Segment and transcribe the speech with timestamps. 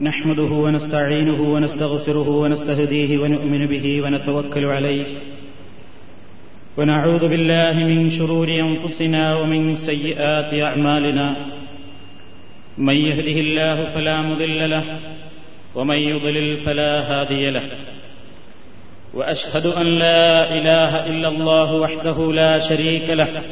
[0.00, 5.06] نحمده ونستعينه ونستغفره ونستهديه ونؤمن به ونتوكل عليه.
[6.76, 11.36] ونعوذ بالله من شرور أنفسنا ومن سيئات أعمالنا.
[12.78, 14.84] من يهده الله فلا مضل له
[15.74, 17.62] ومن يضلل فلا هادي له.
[19.14, 23.42] وأشهد أن لا إله إلا الله وحده لا شريك له.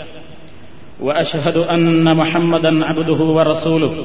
[1.00, 4.04] وأشهد أن محمدا عبده ورسوله.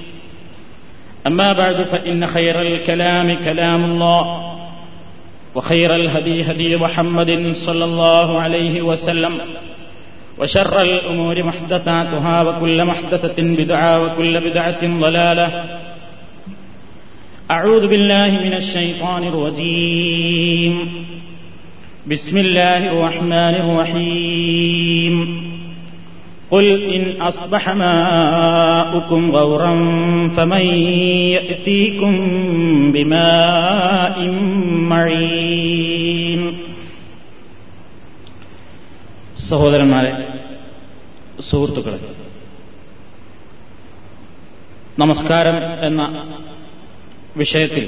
[1.27, 4.55] أما بعد فإن خير الكلام كلام الله
[5.55, 9.41] وخير الهدي هدي محمد صلى الله عليه وسلم
[10.39, 15.79] وشر الأمور محدثاتها وكل محدثة بدعة وكل بدعة ضلالة.
[17.51, 21.05] أعوذ بالله من الشيطان الرجيم.
[22.07, 25.50] بسم الله الرحمن الرحيم.
[26.50, 29.72] قل إن أصبح ماؤكم غورا
[30.36, 30.64] فمن
[31.36, 32.12] يأتيكم
[32.92, 34.16] بماء
[34.86, 36.42] معين
[39.48, 40.12] സഹോദരന്മാരെ
[41.40, 41.98] സുഹൃത്തുക്കളെ
[44.98, 46.02] നമസ്കാരം എന്ന
[47.36, 47.84] വിഷയത്തിൽ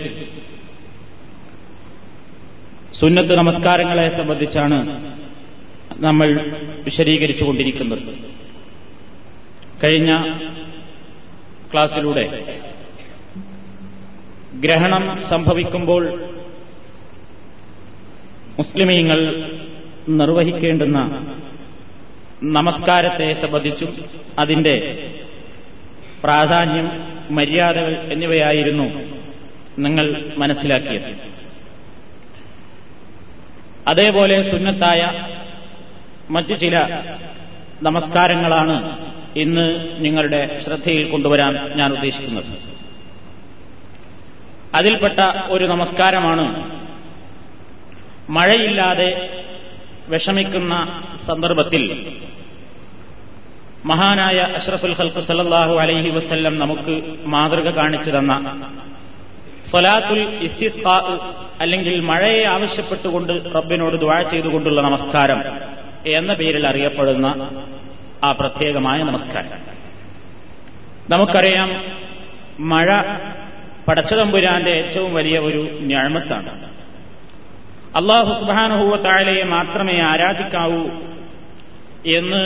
[2.92, 4.78] സുന്നത്ത് നമസ്കാരങ്ങളെ സംബന്ധിച്ചാണ്
[5.98, 6.28] നമ്മൾ
[6.84, 8.02] വിശദീകരിച്ചുകൊണ്ടിരിക്കുന്നത്
[9.83, 10.11] കഴിഞ്ഞ
[11.71, 12.25] ക്ലാസ്സിലൂടെ
[14.59, 16.03] ഗ്രഹണം സംഭവിക്കുമ്പോൾ
[18.57, 19.19] മുസ്ലിമീങ്ങൾ
[20.09, 20.99] നിർവഹിക്കേണ്ടുന്ന
[22.43, 24.05] നമസ്കാരത്തെ സംബന്ധിച്ചും
[24.39, 24.75] അതിന്റെ
[26.23, 26.87] പ്രാധാന്യം
[27.31, 28.85] മര്യാദകൾ എന്നിവയായിരുന്നു
[29.79, 31.09] നിങ്ങൾ മനസ്സിലാക്കിയത്.
[33.87, 35.01] അതേപോലെ സുന്നത്തായ
[36.29, 36.75] മറ്റു ചില
[37.83, 38.77] നമസ്കാരങ്ങളാണ്
[39.35, 42.45] ഇന്ന് നിങ്ങളുടെ ശ്രദ്ധയിൽ കൊണ്ടുവരാൻ ഞാൻ ഉദ്ദേശിക്കുന്നത്.
[44.75, 46.71] അതിൽപ്പെട്ട ഒരു നമസ്കാരമാണ്
[48.29, 49.39] മഴയില്ലാതെ
[50.09, 52.13] വിഷമിക്കുന്ന സന്ദർഭത്തിൽ
[53.85, 58.67] മഹാനായ അഷ്റഫുൽ ഹൽക്ക് സല്ലാഹു അലൈഹി വസ്ല്ലം നമുക്ക് മാതൃക കാണിച്ചു തന്ന
[59.71, 61.19] സൊലാത്തുൽ ഇസ്തിസ്കാ
[61.61, 65.41] അല്ലെങ്കിൽ മഴയെ ആവശ്യപ്പെട്ടുകൊണ്ട് റബ്ബിനോട് ദ്വാഴ ചെയ്തുകൊണ്ടുള്ള നമസ്കാരം
[66.07, 67.27] എന്ന പേരിൽ അറിയപ്പെടുന്ന
[68.23, 69.51] ആ പ്രത്യേകമായ നമസ്കാരം.
[71.09, 71.83] നമുക്കറിയാം
[72.59, 72.87] മഴ
[73.87, 76.51] പടച്ചതമ്പുരാന്റെ ഏറ്റവും വലിയ ഒരു ഞാഴ്മത്താണ്
[77.95, 80.83] അള്ളാഹു സുബാനുഹൂവ താഴെയെ മാത്രമേ ആരാധിക്കാവൂ
[82.15, 82.43] എന്ന്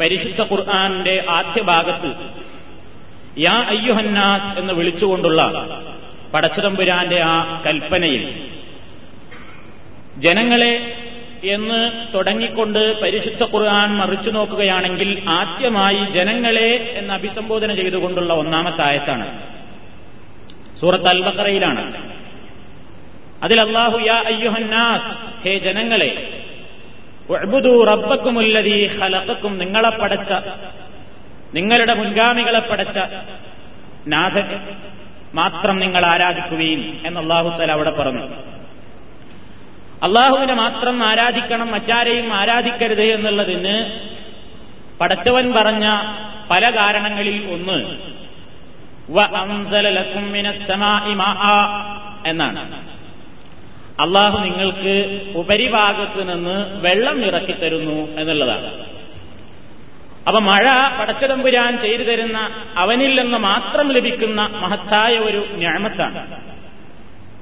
[0.00, 2.10] പരിശുദ്ധ ഖുർആാന്റെ ആദ്യ ഭാഗത്ത്
[3.38, 5.40] യാ അയ്യുഹന്നാസ് എന്ന് വിളിച്ചുകൊണ്ടുള്ള
[6.34, 8.22] പടച്ചതമ്പുരാന്റെ ആ കൽപ്പനയിൽ
[10.18, 10.72] ജനങ്ങളെ
[11.46, 19.26] എന്ന് തുടങ്ങിക്കൊണ്ട് പരിശുദ്ധ ഖുർആൻ മറിച്ചു നോക്കുകയാണെങ്കിൽ ആദ്യമായി ജനങ്ങളെ എന്ന് അഭിസംബോധന ചെയ്തുകൊണ്ടുള്ള ഒന്നാമത്തെ ആയത്താണ്.
[20.80, 22.14] സൂറത്ത് അൽബക്കറയിലാണ്
[23.42, 26.40] അതിൽ അള്ളാഹു യാ അയ്യുഹന്നാസ് ഹേ ജനങ്ങളെ
[27.84, 30.32] റബ്ബക്കുമുല്ലതി ഹലക്കും നിങ്ങളെ പടച്ച
[31.54, 32.98] നിങ്ങളുടെ മുൻഗാമികളെ പടച്ച
[34.06, 34.60] നാഥൻ
[35.34, 38.53] മാത്രം നിങ്ങൾ ആരാധിക്കുകയും എന്ന് അള്ളാഹുത്തല അവിടെ പറഞ്ഞു.
[40.02, 44.00] അള്ളാഹുവിനെ മാത്രം ആരാധിക്കണം മറ്റാരെയും ആരാധിക്കരുത് എന്നുള്ളതിന്
[45.00, 45.88] പടച്ചവൻ പറഞ്ഞ
[46.50, 47.96] പല കാരണങ്ങളിൽ ഒന്ന്.
[52.26, 52.88] എന്നാണ്.
[54.00, 58.86] അള്ളാഹു നിങ്ങൾക്ക് ഉപരിഭാഗത്ത് നിന്ന് വെള്ളം ഇറക്കിത്തരുന്നു എന്നുള്ളതാണ്.
[60.28, 66.40] അപ്പൊ മഴ പടച്ചതമ്പുരാൻ ചെയ്തു തരുന്ന അവനിൽ നിന്ന് മാത്രം ലഭിക്കുന്ന മഹത്തായ ഒരു ഞാമത്താണ്.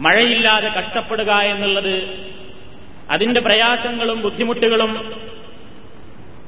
[0.01, 1.93] മഴയില്ലാതെ കഷ്ടപ്പെടുക എന്നുള്ളത്
[3.11, 5.13] അതിന്റെ പ്രയാസങ്ങളും ബുദ്ധിമുട്ടുകളും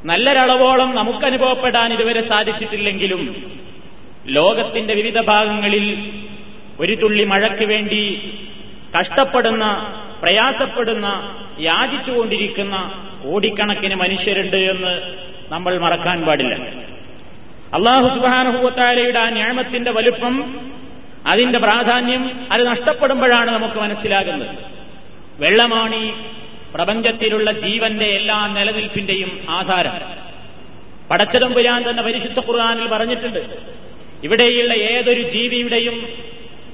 [0.04, 3.52] നല്ലൊരളവോളം നമുക്കനുഭവപ്പെടാൻ ഇതുവരെ സാധിച്ചിട്ടില്ലെങ്കിലും
[4.26, 5.86] ലോകത്തിന്റെ വിവിധ ഭാഗങ്ങളിൽ
[6.80, 8.32] ഒരു തുള്ളി മഴയ്ക്ക് വേണ്ടി
[9.00, 9.64] കഷ്ടപ്പെടുന്ന
[10.22, 11.06] പ്രയാസപ്പെടുന്ന
[11.60, 12.76] യാചിച്ചുകൊണ്ടിരിക്കുന്ന
[13.24, 14.92] കോടിക്കണക്കിന് മനുഷ്യരുണ്ട് എന്ന്
[15.52, 16.54] നമ്മൾ മറക്കാൻ പാടില്ല.
[17.74, 20.54] അള്ളാഹു സുബാനുഭൂത്താലയുടെ ആ ഞാമത്തിന്റെ വലുപ്പം
[21.26, 24.56] അതിന്റെ പ്രാധാന്യം അത് നഷ്ടപ്പെടുമ്പോഴാണ് നമുക്ക് മനസ്സിലാകുന്നത്.
[25.38, 26.12] വെള്ളമാണ് ഈ
[26.74, 29.92] പ്രപഞ്ചത്തിലുള്ള ജീവന്റെ എല്ലാ നിലനിൽപ്പിന്റെയും ആധാരം.
[31.10, 33.58] പടച്ചതമ്പുരാൻ തന്നെ പരിശുദ്ധ ഖുർആാനിൽ പറഞ്ഞിട്ടുണ്ട്.
[34.24, 36.08] ഇവിടെയുള്ള ഏതൊരു ജീവിയുടെയും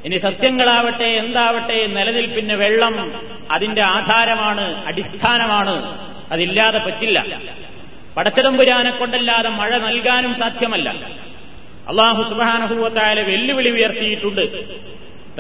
[0.05, 5.99] ഇനി സസ്യങ്ങളാവട്ടെ എന്താവട്ടെ നിലനിൽപ്പിന് വെള്ളം അതിന്റെ ആധാരമാണ് അടിസ്ഥാനമാണ്.
[6.33, 7.41] അതില്ലാതെ പറ്റില്ല.
[8.17, 10.89] പടച്ചതമ്പുരാനെ കൊണ്ടല്ലാതെ മഴ നൽകാനും സാധ്യമല്ല.
[11.89, 14.65] അള്ളാഹു സുബാനഹൂവത്തായ വെല്ലുവിളി ഉയർത്തിയിട്ടുണ്ട്.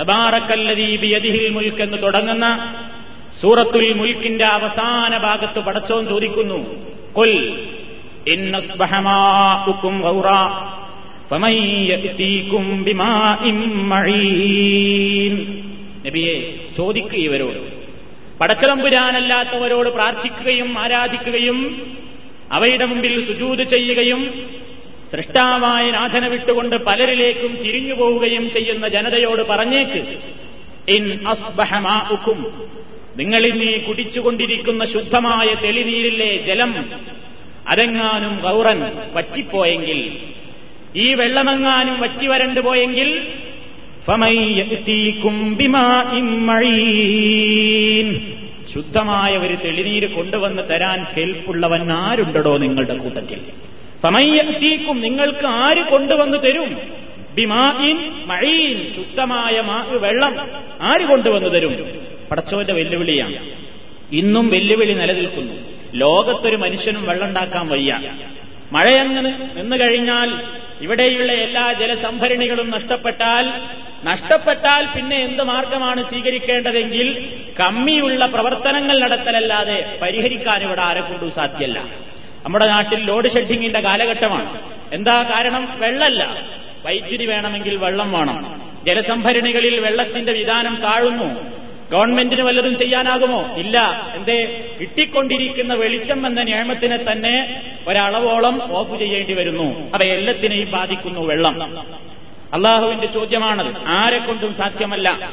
[0.00, 2.74] തബാറക്കല്ലദീബിയദിഹിൽ മുൽക്ക് എന്ന് തുടങ്ങുന്ന
[3.40, 6.75] സൂറത്തുൽ മുൽക്കിന്റെ അവസാന ഭാഗത്ത് പടച്ചോൻ ചോദിക്കുന്നു
[7.12, 7.66] കൊൽ
[16.06, 17.81] നബിയെ ചോദിക്കുക ഇവരോട്.
[18.38, 21.86] പടച്ചതമ്പുരാനല്ലാത്തവരോട് പ്രാർത്ഥിക്കുകയും ആരാധിക്കുകയും
[22.52, 24.44] അവയുടെ മുമ്പിൽ സുജൂത് ചെയ്യുകയും
[25.12, 30.19] സൃഷ്ടാവായ നാഥന വിട്ടുകൊണ്ട് പലരിലേക്കും തിരിഞ്ഞു പോവുകയും ചെയ്യുന്ന ജനതയോട് പറഞ്ഞേക്ക്
[30.88, 32.70] ഇൻ അസ്ബഹമാക്കും
[33.16, 36.92] നിങ്ങളിന്നീ കുടിച്ചുകൊണ്ടിരിക്കുന്ന ശുദ്ധമായ തെളിനീരിലെ ജലം
[37.68, 40.18] അരങ്ങാനും ഗൗറൻ വറ്റിപ്പോയെങ്കിൽ
[40.96, 43.26] ഈ വെള്ളമെങ്ങാനും വറ്റി വരണ്ടു പോയെങ്കിൽ
[48.74, 53.40] ശുദ്ധമായ ഒരു തെളിനീര് കൊണ്ടുവന്ന് തരാൻ കെൽപ്പുള്ളവൻ ആരുണ്ടടോ നിങ്ങളുടെ കൂട്ടത്തിൽ?
[54.02, 56.80] സമയത്തീക്കും നിങ്ങൾക്ക് ആര് കൊണ്ടുവന്ന് തരും?
[57.34, 59.60] ബിമായിൻ മഴീൻ ശുദ്ധമായ
[59.96, 60.36] വെള്ളം
[60.80, 61.76] ആര് കൊണ്ടുവന്ന് തരും?
[62.31, 63.50] പടച്ചോന്റെ വെല്ലുവിളിയാണ്.
[64.12, 65.55] ഇന്നും വെല്ലുവിളി നിലനിൽക്കുന്നു.
[65.94, 68.00] ലോകത്തൊരു മനുഷ്യനും വെള്ളമുണ്ടാക്കാൻ വയ്യ.
[68.73, 70.41] മഴയങ്ങനെ നിന്നു കഴിഞ്ഞാൽ
[70.81, 73.53] ഇവിടെയുള്ള എല്ലാ ജലസംഭരണികളും നഷ്ടപ്പെട്ടാൽ
[74.05, 81.79] നഷ്ടപ്പെട്ടാൽ പിന്നെ എന്ത് മാർഗമാണ് സ്വീകരിക്കേണ്ടതെങ്കിൽ കമ്മിയുള്ള പ്രവർത്തനങ്ങൾ നടത്തലല്ലാതെ പരിഹരിക്കാൻ ഇവിടെ ആരെക്കൊണ്ടും സാധ്യല്ല.
[82.44, 84.61] നമ്മുടെ നാട്ടിൽ ലോഡ് ഷെഡിങ്ങിന്റെ കാലഘട്ടമാണ്.
[84.93, 85.81] എന്താ കാരണം?
[85.81, 86.49] വെള്ളമല്ല.
[86.87, 88.62] വൈദ്യുതി വേണമെങ്കിൽ വെള്ളം വേണം.
[88.87, 91.61] ജലസംഭരണികളിൽ വെള്ളത്തിന്റെ വിധാനം താഴുന്നു.
[91.92, 93.54] ഗവൺമെന്റിന് വല്ലതും ചെയ്യാനാകുമോ?
[93.56, 94.08] ഇല്ല.
[94.14, 94.69] എന്തേ?
[94.81, 99.90] കിട്ടിക്കൊണ്ടിരിക്കുന്ന വെളിച്ചം എന്ന നിയമത്തിനെ തന്നെ ഒരളവോളം ഓഫ് ചെയ്യേണ്ടി വരുന്നു.
[99.94, 101.78] അവ എല്ലാത്തിനെയും ബാധിക്കുന്നു വെള്ളം.
[102.54, 103.75] അള്ളാഹുവിന്റെ ചോദ്യമാണത്.
[103.87, 105.31] ആരെ കൊണ്ടും സാധ്യമല്ല.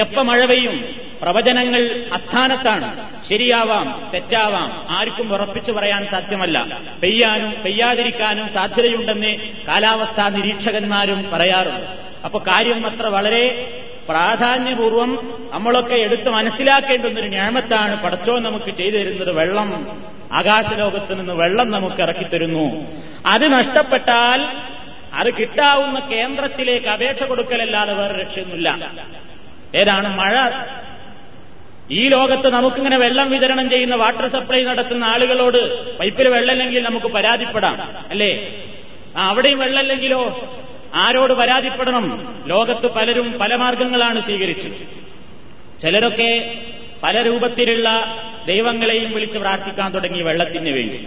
[0.00, 1.00] എപ്പ മഴ പെയ്യും?
[1.22, 3.08] പ്രവചനങ്ങൾ അസ്ഥാനത്താണ്.
[3.28, 4.86] ശരിയാവാം തെറ്റാവാം.
[4.90, 6.80] ആർക്കും ഉറപ്പിച്ചു പറയാൻ സാധ്യമല്ല.
[7.02, 9.38] പെയ്യാനും പെയ്യാതിരിക്കാനും സാധ്യതയുണ്ടെന്ന്
[9.68, 11.86] കാലാവസ്ഥാ നിരീക്ഷകന്മാരും പറയാറുണ്ട്.
[12.24, 13.72] അപ്പൊ കാര്യം അത്ര വളരെ
[14.10, 20.02] പ്രാധാന്യപൂർവം നമ്മളൊക്കെ എടുത്ത് മനസ്സിലാക്കേണ്ട ഒരു ഞാമത്താണ് പടച്ചോ നമുക്ക് ചെയ്തു തരുന്നത് വെള്ളം.
[20.32, 22.86] ആകാശലോകത്ത് നിന്ന് വെള്ളം നമുക്ക് ഇറക്കിത്തരുന്നു
[23.26, 24.46] അത് നഷ്ടപ്പെട്ടാൽ
[25.14, 28.90] അത് കിട്ടാവുന്ന കേന്ദ്രത്തിലേക്ക് അപേക്ഷ കൊടുക്കലല്ലാതെ വേറെ രക്ഷയൊന്നുമില്ല.
[29.74, 30.16] ഏതാണ്?
[30.16, 30.50] മഴ.
[31.90, 37.94] ഈ ലോകത്ത് നമുക്കിങ്ങനെ വെള്ളം വിതരണം ചെയ്യുന്ന വാട്ടർ സപ്ലൈ നടത്തുന്ന ആളുകളോട് പൈപ്പിൽ വെള്ളമില്ലെങ്കിൽ നമുക്ക് പരാതിപ്പെടാം.
[38.10, 38.56] അല്ലേ?
[39.16, 40.40] അവിടെയും വെള്ളമില്ലെങ്കിലോ?
[40.94, 42.34] ആരോട് പരാതിപ്പെടണം?
[42.46, 45.10] ലോകത്ത് പലരും പല മാർഗങ്ങളാണ് സ്വീകരിച്ചത്.
[45.82, 46.58] ചിലരൊക്കെ
[47.02, 48.16] പല രൂപത്തിലുള്ള
[48.46, 51.06] ദൈവങ്ങളെയും വിളിച്ച് പ്രാർത്ഥിക്കാൻ തുടങ്ങി വെള്ളത്തിന് വേണ്ടി.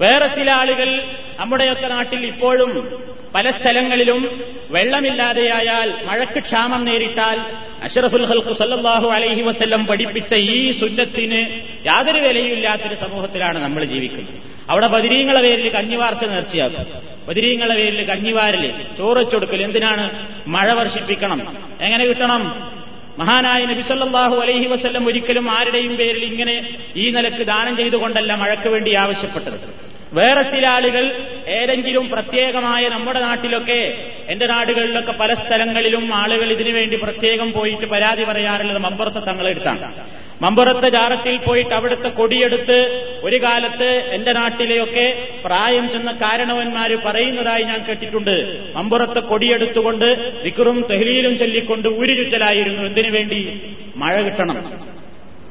[0.00, 1.02] വേറെ ചില ആളുകൾ
[1.40, 2.98] നമ്മുടെയൊക്കെ നാട്ടിൽ ഇപ്പോഴും
[3.34, 4.40] പല സ്ഥലങ്ങളിലും
[4.70, 7.40] വെള്ളമില്ലാതെയായാൽ മഴയ്ക്ക് ക്ഷാമം നേരിട്ടാൽ
[7.82, 14.34] അഷറഫുൽ ഹൽക്കു സല്ലാഹു അലൈഹി വസ്ല്ലം പഠിപ്പിച്ച ഈ സുന്നത്തിന് യാതൊരു വിലയുമില്ലാത്തൊരു സമൂഹത്തിലാണ് നമ്മൾ ജീവിക്കുന്നത്.
[14.70, 16.86] അവിടെ ബദിരീങ്ങളെ പേരിൽ കഞ്ഞിവാർച്ച നേർച്ചയാക്കും.
[17.28, 20.28] ബദിരീങ്ങളെ പേരിൽ കഞ്ഞിവാരൽ ചോറച്ചൊടുക്കൽ എന്തിനാണ്?
[20.46, 21.56] മഴ വർഷിപ്പിക്കണം.
[21.80, 22.74] എങ്ങനെ കിട്ടണം?
[23.18, 29.74] മഹാനായ നബിസല്ലാഹു അലൈഹി വസ്ല്ലം ഒരിക്കലും ആരുടെയും പേരിൽ ഇങ്ങനെ ഈ നിലയ്ക്ക് ദാനം ചെയ്തുകൊണ്ടല്ല മഴയ്ക്ക് വേണ്ടി ആവശ്യപ്പെട്ടത്.
[30.12, 37.86] വേറെ ചില ആളുകൾ ഏതെങ്കിലും പ്രത്യേകമായ നമ്മുടെ നാട്ടിലൊക്കെ എന്റെ നാടുകളിലൊക്കെ പല സ്ഥലങ്ങളിലും ആളുകൾ ഇതിനുവേണ്ടി പ്രത്യേകം പോയിട്ട്
[37.86, 39.94] പരാതി പറയാറുള്ളത് മമ്പുറത്തെ തങ്ങളെടുത്താണ്
[40.42, 42.80] മമ്പുറത്തെ ജാറത്തിൽ പോയിട്ട് അവിടുത്തെ കൊടിയെടുത്ത്
[43.22, 48.64] ഒരു കാലത്ത് എന്റെ നാട്ടിലെയൊക്കെ പ്രായം ചെന്ന കാരണവന്മാര് പറയുന്നതായി ഞാൻ കേട്ടിട്ടുണ്ട്.
[48.74, 50.04] മമ്പുറത്തെ കൊടിയെടുത്തുകൊണ്ട്
[50.44, 52.82] വിക്റും തെഹ്ലീലും ചൊല്ലിക്കൊണ്ട് ഊരുചുറ്റലായിരുന്നു.
[52.82, 53.60] എന്തിനു വേണ്ടി?
[53.96, 54.72] മഴ കിട്ടണം.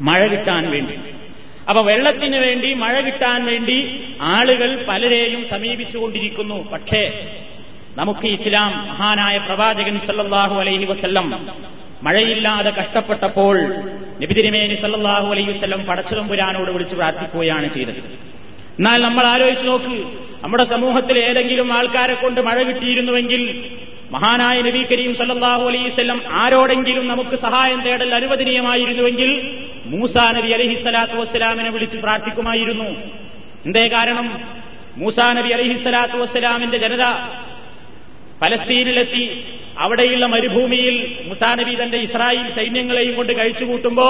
[0.02, 1.13] മഴ കിട്ടാൻ വേണ്ടി.
[1.70, 3.78] അപ്പൊ വെള്ളത്തിന് വേണ്ടി മഴ കിട്ടാൻ വേണ്ടി
[4.22, 6.58] ആളുകൾ പലരെയും സമീപിച്ചുകൊണ്ടിരിക്കുന്നു.
[6.74, 7.04] പക്ഷേ
[7.98, 11.28] നമുക്ക് ഇസ്ലാം മഹാനായ പ്രവാചകൻ സല്ലാഹു അലൈഹി വസ്ല്ലം
[12.04, 13.58] മഴയില്ലാതെ കഷ്ടപ്പെട്ടപ്പോൾ
[14.22, 18.02] നബിതിരിമേനി സല്ലാഹു അലൈഹി വസ്ല്ലം പടച്ചുതമ്പുരാനോട് വിളിച്ച് പ്രാർത്ഥിക്കുകയാണ് ചെയ്തത്.
[18.80, 19.96] എന്നാൽ നമ്മൾ ആലോചിച്ച് നോക്ക്
[20.44, 23.42] നമ്മുടെ സമൂഹത്തിൽ ഏതെങ്കിലും ആൾക്കാരെ കൊണ്ട് മഴ കിട്ടിയിരുന്നുവെങ്കിൽ
[24.14, 31.14] മഹാനായ നബി കരീം സല്ലാഹു അലൈഹി വസല്ലം ആരോടെങ്കിലും നമുക്ക് സഹായം തേടൽ അനുവദനീയമായിരുന്നുവെങ്കിൽ മൂസാ നബി അലഹി സ്വലാത്തു
[31.14, 32.84] വസ്സലാമിനെ വിളിച്ച് പ്രാർത്ഥിക്കുമായിരുന്നു.
[33.66, 34.42] എന്തേ കാരണം?
[34.98, 37.04] മൂസാ നബി അലഹി സ്വലാത്തു വസ്സലാമിന്റെ ജനത
[38.42, 39.44] പലസ്തീനിലെത്തി
[39.78, 44.10] അവിടെയുള്ള മരുഭൂമിയിൽ മുസാ നബി തന്റെ ഇസ്രായേൽ സൈന്യങ്ങളെയും കൊണ്ട് കഴിച്ചുകൂട്ടുമ്പോ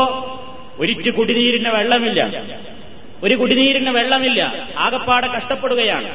[0.79, 2.43] ഒരിച്ചു കുടിനീരിന് വെള്ളമില്ല.
[3.23, 4.67] ഒരു കുടിനീരിന് വെള്ളമില്ല.
[4.77, 6.09] ആകപ്പാടെ കഷ്ടപ്പെടുകയാണ്.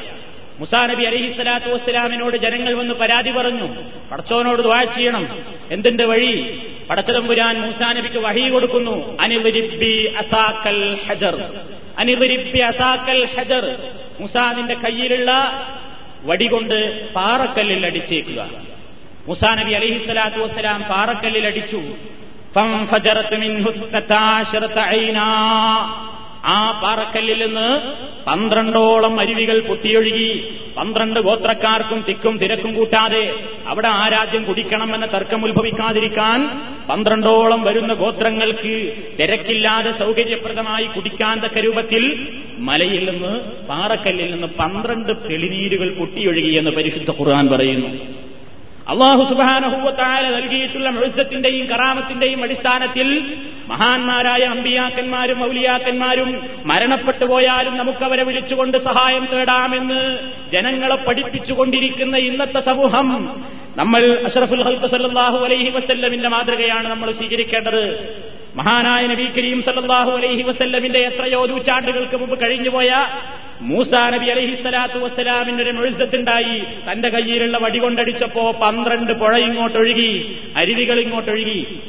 [0.59, 3.75] മുസാ നബി അലഹി സ്വലാത്തു വസ്സലാമിനോട് ജനങ്ങൾ വന്ന് പരാതി പറഞ്ഞു.
[4.11, 5.39] പടച്ചോനോട് ദ്വാ ചെയ്യണം.
[5.71, 6.61] എന്തിന്റെ വഴി?
[6.89, 9.17] പടച്ചതമ്പുരാൻ മൂസാ നബിക്ക് വഹി കൊടുക്കുന്നു.
[9.21, 11.51] അനിവരിബി അസാക്കൽ ഹജർ.
[11.99, 13.91] അനിവരിബി അസാക്കൽ ഹജർ.
[14.19, 15.31] മുസാദിന്റെ കയ്യിലുള്ള
[16.25, 18.49] വടികൊണ്ട് പാറക്കല്ലിൽ അടിച്ചേക്കുക.
[19.27, 21.81] മുസാ നബി അലഹിസ്വലാത്തു വസ്സലാം പാറക്കല്ലിൽ അടിച്ചു.
[26.43, 27.69] ആ പാറക്കല്ലിൽ നിന്ന്
[28.25, 30.29] പന്ത്രണ്ടോളം അരുവികൾ പൊട്ടിയൊഴുകി
[30.75, 33.23] പന്ത്രണ്ട് ഗോത്രക്കാർക്കും തിക്കും തിരക്കും കൂട്ടാതെ
[33.67, 36.39] അവിടെ ആരാധ്യം കുടിക്കണമെന്ന തർക്കം ഉത്ഭവിക്കാതിരിക്കാൻ
[36.87, 38.75] പന്ത്രണ്ടോളം വരുന്ന ഗോത്രങ്ങൾക്ക്
[39.19, 42.05] തിരക്കില്ലാതെ സൗകര്യപ്രദമായി കുടിക്കാൻ തക്ക രൂപത്തിൽ
[42.59, 43.33] മലയിൽ നിന്ന്
[43.67, 47.91] പാറക്കല്ലിൽ നിന്ന് പന്ത്രണ്ട് തെളിനീരുകൾ പൊട്ടിയൊഴുകി എന്ന് പരിശുദ്ധ ഖുർആൻ പറയുന്നു.
[48.89, 53.09] അള്ളാഹു സുബാനഹൂവത്തായ നൽകിയിട്ടുള്ള മെഴുസത്തിന്റെയും കറാമത്തിന്റെയും അടിസ്ഥാനത്തിൽ
[53.67, 56.29] മഹാന്മാരായ അമ്പിയാക്കന്മാരും മൗലിയാക്കന്മാരും
[56.65, 59.99] മരണപ്പെട്ടു പോയാലും നമുക്കവരെ വിളിച്ചുകൊണ്ട് സഹായം തേടാമെന്ന്
[60.51, 63.09] ജനങ്ങളെ പഠിപ്പിച്ചുകൊണ്ടിരിക്കുന്ന ഇന്നത്തെ സമൂഹം
[63.75, 67.83] നമ്മൾ അഷറഫുൽ ഹൽക്ക് സല്ലാഹു അലൈഹി വസല്ലമിന്റെ മാതൃകയാണ് നമ്മൾ സ്വീകരിക്കേണ്ടത്.
[68.55, 72.91] മഹാനായ നബി കരീം സല്ലാഹു അലൈഹി വസല്ലമിന്റെ എത്രയോ നൂറ്റാണ്ടുകൾക്ക് മുമ്പ് കഴിഞ്ഞുപോയ
[73.61, 76.59] മൂസാ നബി അലഹി സ്വലാത്തു വസ്സലാമിന്റെ ഒരു മുഴുസത്തുണ്ടായി.
[76.91, 81.79] തന്റെ കയ്യിലുള്ള വടി കൊണ്ടടിച്ചപ്പോ പന്ത്രണ്ട് പുഴ ഇങ്ങോട്ടൊഴുകി അരുവികൾ ഇങ്ങോട്ടൊഴുകി.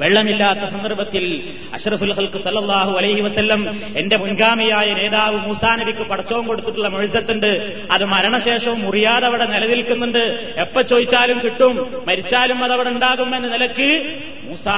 [0.00, 7.82] വെള്ളമില്ലാത്ത സന്ദർഭത്തിൽ അഷറഫുൽ ഹൽക്ക് സല്ലാഹു അലൈഹി വസ്ല്ലം എന്റെ മുൻഗാമിയായ നേതാവ് മൂസാ നബിക്ക് പടച്ചവും കൊടുത്തിട്ടുള്ള മെഴുസത്തുണ്ട്.
[7.90, 10.54] അത് മരണശേഷവും മുറിയാതെ അവിടെ നിലനിൽക്കുന്നുണ്ട്.
[10.58, 13.90] എപ്പ ചോദിച്ചാലും കിട്ടും മരിച്ചാലും അതവിടെ ഉണ്ടാകുമെന്ന നിലയ്ക്ക്
[14.44, 14.76] മൂസാ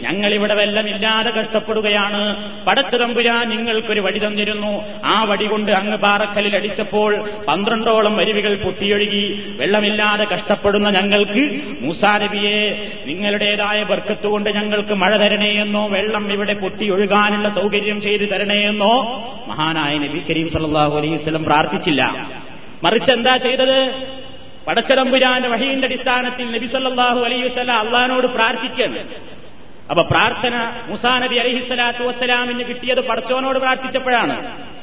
[0.00, 2.22] ഞങ്ങളിവിടെ വെള്ളമില്ലാതെ കഷ്ടപ്പെടുകയാണ്.
[2.66, 4.72] പടച്ചുതമ്പുരാൻ നിങ്ങൾക്കൊരു വടി തന്നിരുന്നു.
[5.04, 9.54] ആ വടി കൊണ്ട് അങ്ങ് പാറക്കല്ലിൽ അടിച്ചപ്പോൾ പന്ത്രണ്ടോളം അരുവികൾ പൊട്ടിയൊഴുകി.
[9.60, 11.44] വെള്ളമില്ലാതെ കഷ്ടപ്പെടുന്ന ഞങ്ങൾക്ക്
[11.80, 12.60] മൂസാ നബിയെ
[13.06, 18.94] നിങ്ങളുടേതായ ബർക്കത്തുകൊണ്ട് ഞങ്ങൾക്ക് മഴ തരണേയെന്നോ വെള്ളം ഇവിടെ പൊട്ടിയൊഴുകാനുള്ള സൗകര്യം ചെയ്തു തരണേയെന്നോ
[19.46, 22.02] മഹാനായ നബി കരീം സല്ലാഹു അലൈഹി വസല്ലം പ്രാർത്ഥിച്ചില്ല.
[22.84, 24.11] മറിച്ച് എന്താ ചെയ്തത്?
[24.68, 29.00] പടച്ചതമ്പുരാന്റെ വഹീന്റെ അടിസ്ഥാനത്തിൽ നബി സല്ലല്ലാഹു അലൈഹി വസല്ലം അള്ളഹാനോട് പ്രാർത്ഥിക്കുകയാണ്.
[29.90, 34.36] അപ്പൊ പ്രാർത്ഥന മുസാ നബി അലഹിസ്വലാത്തു വസ്സലാമിന് കിട്ടിയത് പടച്ചോനോട് പ്രാർത്ഥിച്ചപ്പോഴാണ്.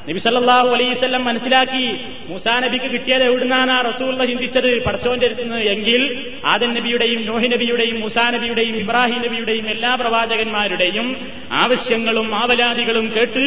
[0.08, 3.82] നബി സല്ലല്ലാഹു അലൈഹി വസല്ലം മനസ്സിലാക്കി മൂസാ നബിക്ക് കിട്ടിയത് എവിടുന്നാണ് ആ
[4.26, 4.84] ചിന്തിച്ചത്?
[4.84, 13.12] പടച്ചോന്റെ അടുത്തുനിന്ന് എങ്കിൽ ആദൻ നബിയുടെയും നോഹി നബിയുടെയും മുസാ നബിയുടെയും ഇബ്രാഹിം നബിയുടെയും എല്ലാ പ്രവാചകന്മാരുടെയും ആവശ്യങ്ങളും ആവലാതികളും
[13.16, 13.44] കേട്ട്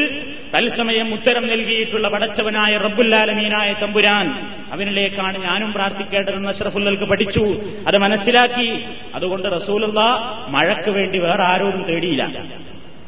[0.55, 4.27] തത്സമയം ഉത്തരം നൽകിയിട്ടുള്ള പടച്ചവനായ റബ്ബുല്ലാലമീനായ തമ്പുരാൻ
[4.71, 7.61] അവനിലേക്കാണ് ഞാനും പ്രാർത്ഥിക്കേണ്ടതെന്ന് അഷ്റഫുല്ലൽക്ക് പഠിച്ചു.
[7.87, 8.85] അത് മനസ്സിലാക്കി.
[9.15, 9.99] അതുകൊണ്ട് റസൂലുള്ള
[10.47, 12.23] മഴയ്ക്ക് വേണ്ടി വേറെ ആരോടും തേടിയില്ല.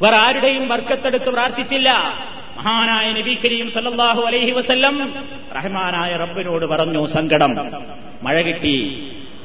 [0.02, 1.90] വേറെ ആരുടെയും വർക്കത്തെടുത്ത് പ്രാർത്ഥിച്ചില്ല.
[2.56, 5.14] മഹാനായ നബി കരീം സല്ലാഹു അലൈഹി വസല്ലം
[5.56, 7.52] റഹ്മാനായ റബ്ബിനോട് പറഞ്ഞു സങ്കടം.
[8.22, 8.76] മഴ കിട്ടി.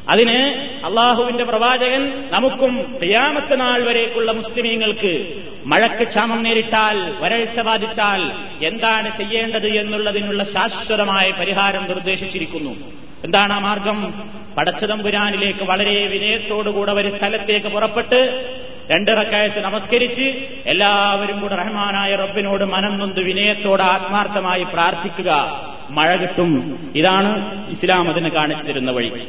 [0.10, 0.38] അതിന്
[0.86, 8.32] അള്ളാഹുവിന്റെ പ്രവാചകൻ നമുക്കും ഖിയാമത്ത് നാൾ വരേക്കുള്ള മുസ്ലിമീങ്ങൾക്ക് മഴക്ക് ക്ഷാമം നേരിട്ടാൽ വരൾച്ച ബാധിച്ചാൽ
[8.66, 12.92] എന്താണ് ചെയ്യേണ്ടത് എന്നുള്ളതിനുള്ള ശാശ്വതമായ പരിഹാരം നിർദ്ദേശിച്ചിരിക്കുന്നു.
[13.24, 14.14] എന്താണ് ആ മാർഗം?
[14.58, 18.50] പടച്ചതമ്പുരാനിലേക്ക് വളരെ വിനയത്തോടുകൂടെ ഒരു സ്ഥലത്തേക്ക് പുറപ്പെട്ട്
[18.92, 20.22] രണ്ടിറക്കായത്ത് നമസ്കരിച്ച്
[20.66, 25.62] എല്ലാവരും കൂടെ റഹ്മാനായ റബ്ബിനോട് മനം നൊന്ത് വിനയത്തോടെ ആത്മാർത്ഥമായി പ്രാർത്ഥിക്കുക.
[25.90, 26.80] മഴ കിട്ടും.
[26.96, 29.28] ഇതാണ് ഇസ്ലാം അതിന് കാണിച്ചു തരുന്ന വഴി.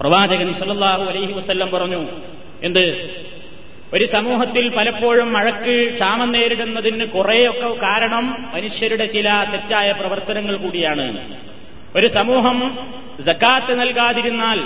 [0.00, 2.08] പ്രവാചകൻ സല്ലാഹു അലൈഹി വസ്ല്ലം പറഞ്ഞു
[2.62, 2.84] എന്ത്?
[3.94, 11.36] ഒരു സമൂഹത്തിൽ പലപ്പോഴും മഴക്ക് ക്ഷാമം നേരിടുന്നതിന് കുറേയൊക്കെ കാരണം മനുഷ്യരുടെ ചില തെറ്റായ പ്രവർത്തനങ്ങൾ കൂടിയാണ്.
[11.96, 12.88] ഒരു സമൂഹം
[13.20, 14.60] ജക്കാത്ത് നൽകാതിരുന്നാൽ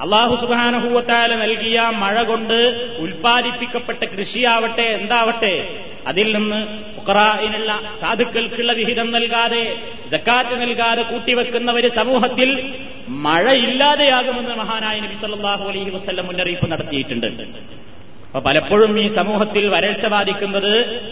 [0.00, 6.60] അള്ളാഹു സുബാനഹൂവത്താല നൽകിയ മഴ കൊണ്ട് ഉൽപ്പാദിപ്പിക്കപ്പെട്ട കൃഷിയാവട്ടെ എന്താവട്ടെ അതിൽ നിന്ന്
[7.00, 9.76] ഉക്രാനുള്ള സാധുക്കൾക്കുള്ള വിഹിതം നൽകാതെ
[10.10, 12.74] ജക്കാത്ത് നൽകാതെ കൂട്ടിവെക്കുന്ന ഒരു സമൂഹത്തിൽ
[13.10, 17.26] മഴയില്ലാതെയാകുമെന്ന് മഹാനായ നബി സല്ലാഹു അലൈഹി വസ്ല്ലം മുന്നറിയിപ്പ് നടത്തിയിട്ടുണ്ട്.
[17.26, 21.02] അപ്പൊ പലപ്പോഴും ഈ സമൂഹത്തിൽ വരൾച്ച ബാധിക്കുന്നത്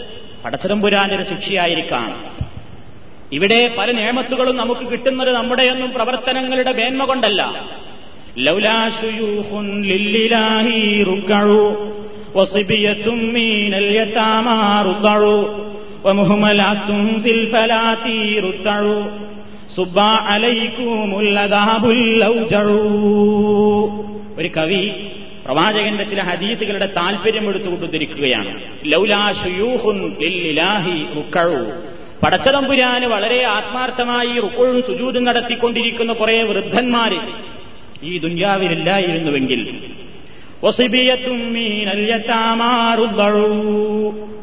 [0.45, 2.25] പടച്ചതമ്പുരാനൊരു ശിക്ഷയായിരിക്കാം
[3.31, 7.65] ഇവിടെ പല നിയമത്തുകളും നമുക്ക് കിട്ടുന്നത് നമ്മുടെയൊന്നും പ്രവർത്തനങ്ങളുടെ മേന്മ കൊണ്ടല്ല.
[8.37, 9.83] ലൗലാശുയൂഹുൻ
[24.37, 24.91] ഒരു കവി
[25.45, 28.61] പ്രവാചകന്റെ ചില ഹദീസുകളുടെ താല്പര്യം എടുത്തുകൊണ്ടിരിക്കുകയാണ്.
[32.23, 37.19] പടച്ചതമ്പുരാന് വളരെ ആത്മാർത്ഥമായി റുക്കുഴും സുജൂതും നടത്തിക്കൊണ്ടിരിക്കുന്ന കുറെ വൃദ്ധന്മാര്
[38.03, 39.79] ഈ ദുന്യാവിലില്ലായിരുന്നുവെങ്കിൽ.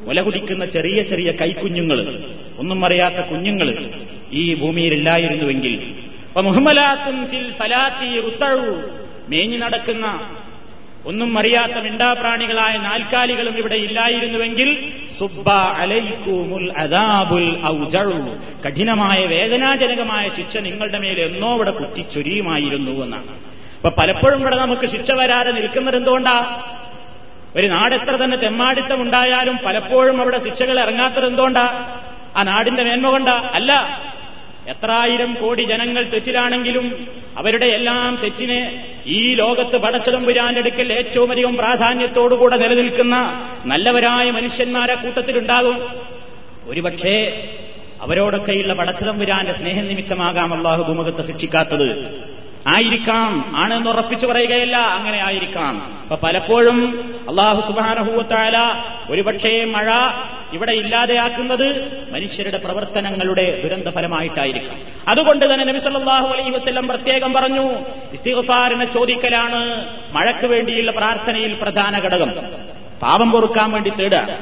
[0.07, 2.19] മുല കുടിക്കുന്ന ചെറിയ ചെറിയ കൈക്കുഞ്ഞുങ്ങൾ
[2.59, 3.89] ഒന്നും അറിയാത്ത കുഞ്ഞുങ്ങൾ
[4.33, 5.95] ഈ ഭൂമിയിലില്ലായിരുന്നുവെങ്കിൽ
[9.29, 10.21] മേഞ്ഞു നടക്കുന്ന
[11.07, 14.93] ഒന്നും അറിയാത്ത മിണ്ടാപ്രാണികളായ നാൽക്കാലികളും ഇവിടെ ഇല്ലായിരുന്നുവെങ്കിൽ
[18.67, 23.29] കഠിനമായ വേദനാജനകമായ ശിക്ഷ നിങ്ങളുടെ മേൽ എന്നോ ഇവിടെ കുത്തിച്ചൊരിയുമായിരുന്നു എന്നാണ്.
[23.77, 26.63] അപ്പൊ പലപ്പോഴും ഇവിടെ നമുക്ക് ശിക്ഷ വരാതെ നിൽക്കുന്നത് എന്തുകൊണ്ടാ?
[27.57, 31.95] ഒരു നാടെത്ര തന്നെ തെമ്മാടിത്തം ഉണ്ടായാലും പലപ്പോഴും അവിടെ ശിക്ഷകൾ ഇറങ്ങാത്തത് എന്തുകൊണ്ടാ?
[32.37, 33.51] ആ നാടിന്റെ മേന്മ കൊണ്ടാ?
[33.55, 33.73] അല്ല
[34.69, 43.17] എത്രായിരം കോടി ജനങ്ങൾ തെറ്റിലാണെങ്കിലും അവരുടെ എല്ലാം തെറ്റിനെ ഈ ലോകത്ത് പടച്ചതമ്പുരാന്റെ അടുക്കൽ ഏറ്റവും അധികം പ്രാധാന്യത്തോടുകൂടെ നിലനിൽക്കുന്ന
[43.65, 45.77] നല്ലവരായ മനുഷ്യന്മാരെ കൂട്ടത്തിലുണ്ടാകും.
[46.65, 47.17] ഒരുപക്ഷേ
[48.01, 51.89] അവരോടൊക്കെയുള്ള പടച്ചതമ്പുരാന്റെ സ്നേഹനിമിത്തമാകാം അള്ളാഹു ഭൂമുഖത്തെ ശിക്ഷിക്കാത്തത്
[52.69, 53.53] ആയിരിക്കാം.
[53.57, 54.77] ആണെന്ന് ഉറപ്പിച്ചു പറയുകയല്ല.
[54.77, 55.99] അങ്ങനെ ആയിരിക്കാം.
[56.03, 56.79] അപ്പൊ പലപ്പോഴും
[57.29, 58.53] അള്ളാഹു സുബാനഹൂവത്തായ
[59.11, 59.91] ഒരുപക്ഷേ മഴ
[60.53, 61.69] ഇവിടെ ഇല്ലാതെയാക്കുന്നത്
[62.13, 67.73] മനുഷ്യരുടെ പ്രവർത്തനങ്ങളുടെ ദുരന്ത ഫലമായിട്ടായിരിക്കും അതുകൊണ്ട് തന്നെ നബി സല്ലല്ലാഹു അലൈഹി വസല്ലം പ്രത്യേകം പറഞ്ഞു
[68.13, 72.31] ഇസ്തിഗ്ഫാറിനെ ചോദിക്കലാണ് മഴയ്ക്ക് വേണ്ടിയുള്ള പ്രാർത്ഥനയിൽ പ്രധാന ഘടകം.
[73.03, 74.39] പാപം പൊറുക്കാൻ വേണ്ടി തേടുക.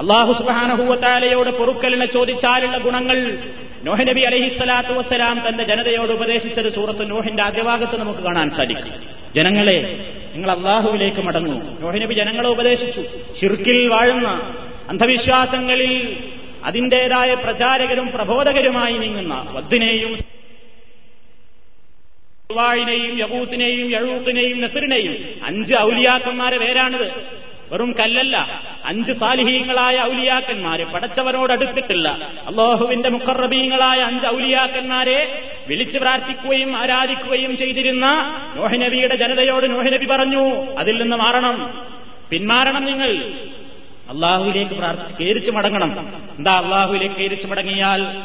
[0.00, 3.38] അള്ളാഹു സുബാനഹൂവത്താലയോട് പൊറുക്കലിനെ ചോദിച്ചാലുള്ള ഗുണങ്ങൾ
[3.84, 8.94] നോഹ് നബി അലഹിസ്വലാത്തു വസ്സലാം തന്റെ ജനതയോട് ഉപദേശിച്ചത് സൂറത്ത് നോഹിന്റെ ആദ്യഭാഗത്ത് നമുക്ക് കാണാൻ സാധിക്കും.
[9.34, 9.78] ജനങ്ങളെ
[10.34, 11.60] നിങ്ങൾ അള്ളാഹുവിലേക്ക് മടങ്ങൂ.
[11.80, 13.00] നോഹ് നബി ജനങ്ങളെ ഉപദേശിച്ചു.
[13.40, 14.28] ഷിർക്കിൽ വാഴുന്ന
[14.88, 15.94] അന്ധവിശ്വാസങ്ങളിൽ
[16.64, 20.18] അതിന്റേതായ പ്രചാരകരും പ്രബോധകരുമായി നീങ്ങുന്ന വദ്ദിനെയും
[22.52, 25.14] വാഴിനെയും യബൂസിനെയും യഴൂത്തിനെയും നസറിനെയും
[25.44, 27.08] അഞ്ച് ഔലിയാക്കന്മാരെ പേരാണിത്.
[27.72, 28.36] വെറും കല്ലല്ല
[28.84, 32.08] അഞ്ച് സാലിഹീങ്ങളായ ഔലിയാക്കന്മാരെ പടച്ചവനോടടുത്തിട്ടില്ല
[32.46, 35.18] അള്ളാഹുവിന്റെ മുഖറബീങ്ങളായ അഞ്ച് ഔലിയാക്കന്മാരെ
[35.68, 38.06] വിളിച്ചു പ്രാർത്ഥിക്കുകയും ആരാധിക്കുകയും ചെയ്തിരുന്ന
[38.56, 40.44] നോഹനബിയുടെ ജനതയോട് നോഹനബി പറഞ്ഞു
[40.78, 41.56] അതിൽ നിന്ന് മാറണം.
[42.30, 43.12] പിന്മാറണം നിങ്ങൾ.
[44.10, 46.12] അള്ളാഹുവിലേക്ക് പ്രാർത്ഥിച്ച് കേരിച്ചു മടങ്ങണം.
[46.38, 48.22] എന്താ അള്ളാഹുവിലേക്ക് കേരിച്ചു മടങ്ങിയാൽ?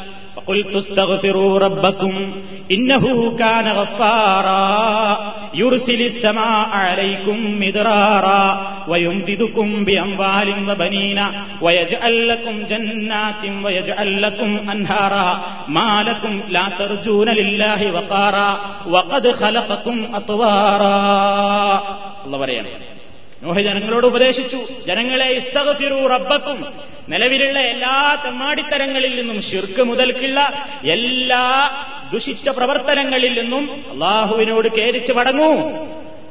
[22.38, 22.95] പറയണേ.
[23.42, 26.72] നോഹ ജനങ്ങളോട് ഉപദേശിച്ചു ജനങ്ങളെ ഇസ്തകഫിറു റബ്ബക്കും.
[27.08, 31.70] നിലവിലുള്ള എല്ലാ തെമ്മാടിത്തരങ്ങളിൽ നിന്നും ഷിർക്ക് മുതൽക്കുള്ള എല്ലാ
[32.12, 35.54] ദുഷിച്ച പ്രവർത്തനങ്ങളിൽ നിന്നും അള്ളാഹുവിനോട് കേരിച്ച് മടങ്ങൂ.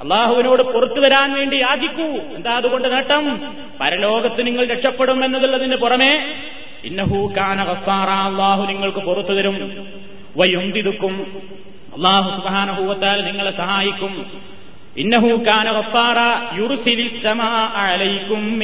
[0.01, 2.03] അള്ളാഹുവിനോട് പുറത്തു വരാൻ വേണ്ടി യാചിക്കൂ.
[2.35, 3.55] എന്താ അതുകൊണ്ട് നേട്ടം?
[3.81, 6.35] പരലോകത്ത് നിങ്ങൾ രക്ഷപ്പെടും എന്നതുള്ളതിന് പുറമെ
[6.83, 9.87] ഇന്നഹൂക്കാന ഗഫാറ അള്ളാഹു നിങ്ങൾക്ക് പുറത്തു തരും.
[10.37, 11.41] വയുന്തിടുക്കും
[11.95, 14.31] അള്ളാഹു സുബാനഹൂവത്താൽ നിങ്ങളെ സഹായിക്കും.
[14.97, 15.69] ഇന്നഹു കാന
[17.75, 18.59] അലൈക്കും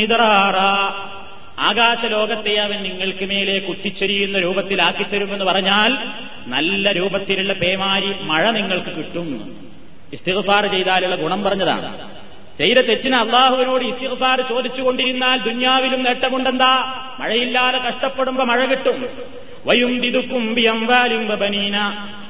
[1.59, 5.97] ആകാശലോകത്തെ അവൻ നിങ്ങൾക്ക് മേലെ കുത്തിച്ചൊരിയുന്ന രൂപത്തിലാക്കിത്തരുമെന്ന് പറഞ്ഞാൽ
[6.47, 9.55] നല്ല രൂപത്തിലുള്ള പേമാരി മഴ നിങ്ങൾക്ക് കിട്ടും.
[10.13, 12.11] ഇസ്തിഫാർ ചെയ്താലുള്ള ഗുണം പറഞ്ഞതാണ്.
[12.57, 17.03] ചെയ്ത തെറ്റിന് അള്ളാഹുവിനോട് ഇസ്തിഫാർ ചോദിച്ചുകൊണ്ടിരുന്നാൽ ദുന്യാവിലും നേട്ടമുണ്ടെന്താ?
[17.19, 19.05] മഴയില്ലാതെ കഷ്ടപ്പെടുമ്പോ മഴ കിട്ടും.
[19.65, 21.77] വയുംതിതുക്കും ബിയംവാലും വബനീന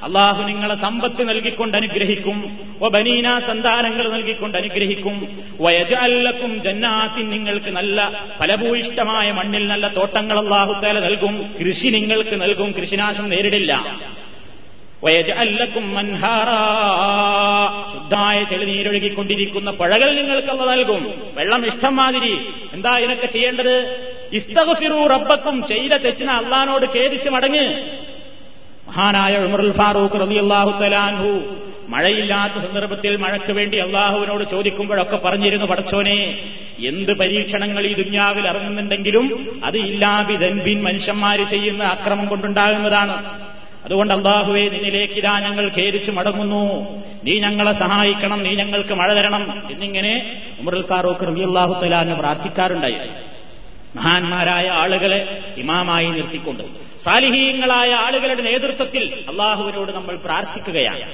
[0.04, 2.60] അള്ളാഹു നിങ്ങളെ സമ്പത്ത് നൽകിക്കൊണ്ട് അനുഗ്രഹിക്കും.
[2.82, 5.40] വബനീന സന്താനങ്ങൾ നൽകിക്കൊണ്ട് അനുഗ്രഹിക്കും.
[5.62, 11.54] വയജല്ലക്കും ജന്നാത്തിൻ നിങ്ങൾക്ക് നല്ല ഫലഭൂയിഷ്ടമായ മണ്ണിൽ നല്ല തോട്ടങ്ങൾ അള്ളാഹു തല നൽകും.
[11.60, 12.72] കൃഷി നിങ്ങൾക്ക് നൽകും.
[12.72, 14.00] കൃഷിനാശം നേരിടില്ല.
[15.04, 16.58] വയജല്ലക്കും മൻഹാറാ.
[17.94, 21.14] ശുദ്ധായ തെളിനീരൊഴുകിക്കൊണ്ടിരിക്കുന്ന പുഴകൾ നിങ്ങൾക്ക് അള്ള നൽകും.
[21.34, 22.38] വെള്ളം ഇഷ്ടം മാതിരി.
[22.74, 24.11] എന്താ ഇതിനൊക്കെ ചെയ്യേണ്ടത്?
[24.34, 27.66] ഇസ്തഗഫിറു റബ്ബക്കും ചെയ്ത തെറ്റിന് അള്ളഹാനോട് ഖേദിച്ച് മടങ്ങ്.
[28.88, 31.42] മഹാനായ ഉമറുൽ ഫാറൂഖ് റബി അള്ളാഹു തലാൻഹു
[31.88, 36.38] മഴയില്ലാത്ത സന്ദർഭത്തിൽ മഴയ്ക്ക് വേണ്ടി അള്ളാഹുവിനോട് ചോദിക്കുമ്പോഴൊക്കെ പറഞ്ഞിരുന്നു പടച്ചോനെ
[36.80, 39.26] എന്ത് പരീക്ഷണങ്ങൾ ഈ ദുന്യാവിൽ ഇറങ്ങുന്നുണ്ടെങ്കിലും
[39.66, 43.40] അത് ഇല്ലാബിതൻബിൻ മനുഷ്യന്മാര് ചെയ്യുന്ന അക്രമം കൊണ്ടുണ്ടാകുന്നതാണ്.
[43.86, 46.64] അതുകൊണ്ട് അള്ളാഹുവെ നിന്നിലേക്ക് ഇതാ ഞങ്ങൾ ഖേദിച്ചു മടങ്ങുന്നു.
[47.24, 50.14] നീ ഞങ്ങളെ സഹായിക്കണം നീ ഞങ്ങൾക്ക് മഴ തരണം എന്നിങ്ങനെ
[50.60, 52.98] ഉമറുൽ ഫാറൂഖ് റബി അള്ളാഹു തലാന് പ്രാർത്ഥിക്കാറുണ്ടായി
[53.96, 56.64] മഹാന്മാരായ ആളുകളെ ഇമാമായി നിർത്തിക്കൊണ്ട്
[57.04, 61.14] സാലിഹീങ്ങളായ ആളുകളുടെ നേതൃത്വത്തിൽ അള്ളാഹുവിനോട് നമ്മൾ പ്രാർത്ഥിക്കുകയാണ്.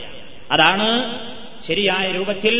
[0.51, 1.19] അതാണ്
[1.67, 2.55] ശരിയായ രൂപത്തിൽ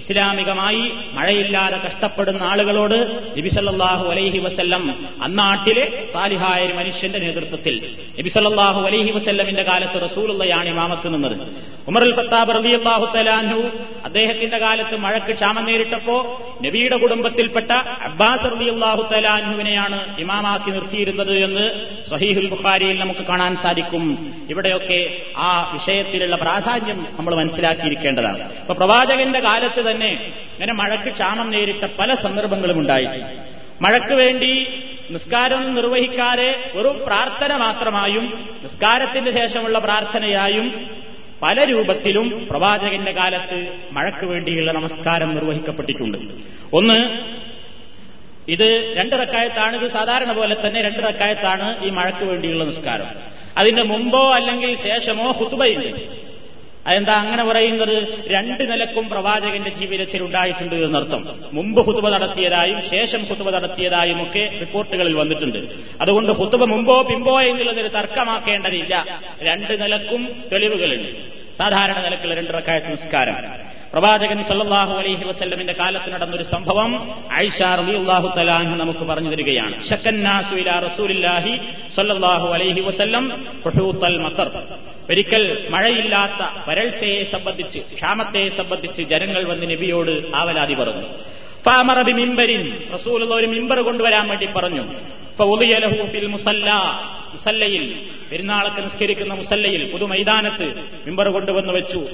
[0.00, 0.82] ഇസ്ലാമികമായി
[1.12, 2.98] മഴയില്ലാതെ കഷ്ടപ്പെടുന്ന ആളുകളോട്
[3.38, 11.36] നബിസല്ലാഹു അലൈഹി വസ്ല്ലം അന്നാട്ടിലെ സാലിഹായ മനുഷ്യന്റെ നേതൃത്വത്തിൽ നബിസല്ലാഹു അലൈഹി വസ്ല്ലമിന്റെ കാലത്ത് റസൂലുള്ളയാണ് ഇമാമത്ത് നിന്നത്.
[11.88, 13.60] ഉമറുൽ ഫത്താബ് റബി അള്ളാഹു തലാൻഹു
[14.04, 16.16] അദ്ദേഹത്തിന്റെ കാലത്ത് മഴക്ക് ക്ഷാമം നേരിട്ടപ്പോ
[16.64, 17.70] നബിയുടെ കുടുംബത്തിൽപ്പെട്ട
[18.02, 21.66] അബ്ബാസ് റബി അള്ളാഹു തലാൻഹുവിനെയാണ് ഇമാമാക്കി നിർത്തിയിരുന്നത് എന്ന്
[22.10, 24.34] സഹീഹുൽ ബുഖാരിയിൽ നമുക്ക് കാണാൻ സാധിക്കും.
[24.50, 25.00] ഇവിടെയൊക്കെ
[25.36, 28.42] ആ വിഷയത്തിലുള്ള പ്രാധാന്യം നമ്മൾ മനസ്സിലാക്കിയിരിക്കേണ്ടതാണ്.
[28.60, 30.10] അപ്പൊ പ്രവാചകന്റെ കാലത്ത് തന്നെ
[30.54, 33.50] ഇങ്ങനെ മഴയ്ക്ക് ക്ഷാമം നേരിട്ട പല സന്ദർഭങ്ങളും ഉണ്ടായിട്ടുണ്ട്
[33.82, 34.68] മഴയ്ക്ക് വേണ്ടി
[35.10, 38.26] നിസ്കാരം നിർവഹിക്കാതെ വെറും പ്രാർത്ഥന മാത്രമായും
[38.62, 40.90] നിസ്കാരത്തിന് ശേഷമുള്ള പ്രാർത്ഥനയായും
[41.42, 43.58] പല രൂപത്തിലും പ്രവാചകന്റെ കാലത്ത്
[43.92, 46.18] മഴയ്ക്ക് വേണ്ടിയുള്ള നമസ്കാരം നിർവഹിക്കപ്പെട്ടിട്ടുണ്ട്.
[46.72, 46.98] ഒന്ന്
[48.48, 53.06] ഇത് രണ്ട് റക്കായത്താണ് ഇത് സാധാരണ പോലെ തന്നെ രണ്ട് റക്കായത്താണ് ഈ മഴയ്ക്ക് വേണ്ടിയുള്ള നിസ്കാരം.
[53.58, 56.29] അതിന്റെ മുമ്പോ അല്ലെങ്കിൽ ശേഷമോ ഹുത്തുബയുണ്ട്
[56.86, 58.30] അതെന്താ അങ്ങനെ പറയുന്നത്?
[58.30, 61.40] രണ്ട് നിലക്കും പ്രവാചകന്റെ ജീവിതത്തിൽ ഉണ്ടായിട്ടുണ്ട് എന്നർത്ഥം.
[61.52, 65.58] മുമ്പ് ഹുതുബ നടത്തിയതായും ശേഷം ഹുതുബ നടത്തിയതായും ഒക്കെ റിപ്പോർട്ടുകളിൽ വന്നിട്ടുണ്ട്.
[66.00, 69.20] അതുകൊണ്ട് ഹുതുബ മുമ്പോ പിമ്പോ എന്നുള്ളതൊരു തർക്കമാക്കേണ്ടതില്ല.
[69.42, 71.40] രണ്ട് നിലക്കും തെളിവുകളുണ്ട്.
[71.58, 73.36] സാധാരണ നിലക്കുള്ള രണ്ട് സംസ്കാരം
[73.92, 79.82] പ്രവാചകൻ സല്ലാഹു അലൈഹി വസ്ല്ലമിന്റെ കാലത്ത് നടന്നൊരു സംഭവം ഐഷ റളിയല്ലാഹു തലാഹ് നമുക്ക് പറഞ്ഞു തരികയാണ്.
[82.48, 82.80] അലൈഹി
[84.18, 84.62] മത്തർ.
[85.10, 91.06] ഒരിക്കൽ മഴയില്ലാത്ത വരൾച്ചയെ സംബന്ധിച്ച് ക്ഷാമത്തെ സംബന്ധിച്ച് ജനങ്ങൾ വന്ന് നബിയോട് ആവലാതി പറഞ്ഞു.
[91.64, 92.88] ഫാമറബി മിമ്പരിൻ.
[92.94, 94.82] റസൂൽ ഒരു മിമ്പർ കൊണ്ടുവരാൻ വേണ്ടി പറഞ്ഞു.
[96.06, 96.72] ഫിൽ മുസല്ല.
[97.32, 98.00] മുസല്ലയിൽ
[98.30, 100.74] പെരുന്നാളൊക്കെ നിസ്കരിക്കുന്ന മുസല്ലയിൽ പുതു മൈതാനത്ത്
[101.06, 102.06] മിമ്പർ കൊണ്ടുവന്നു വെച്ചു.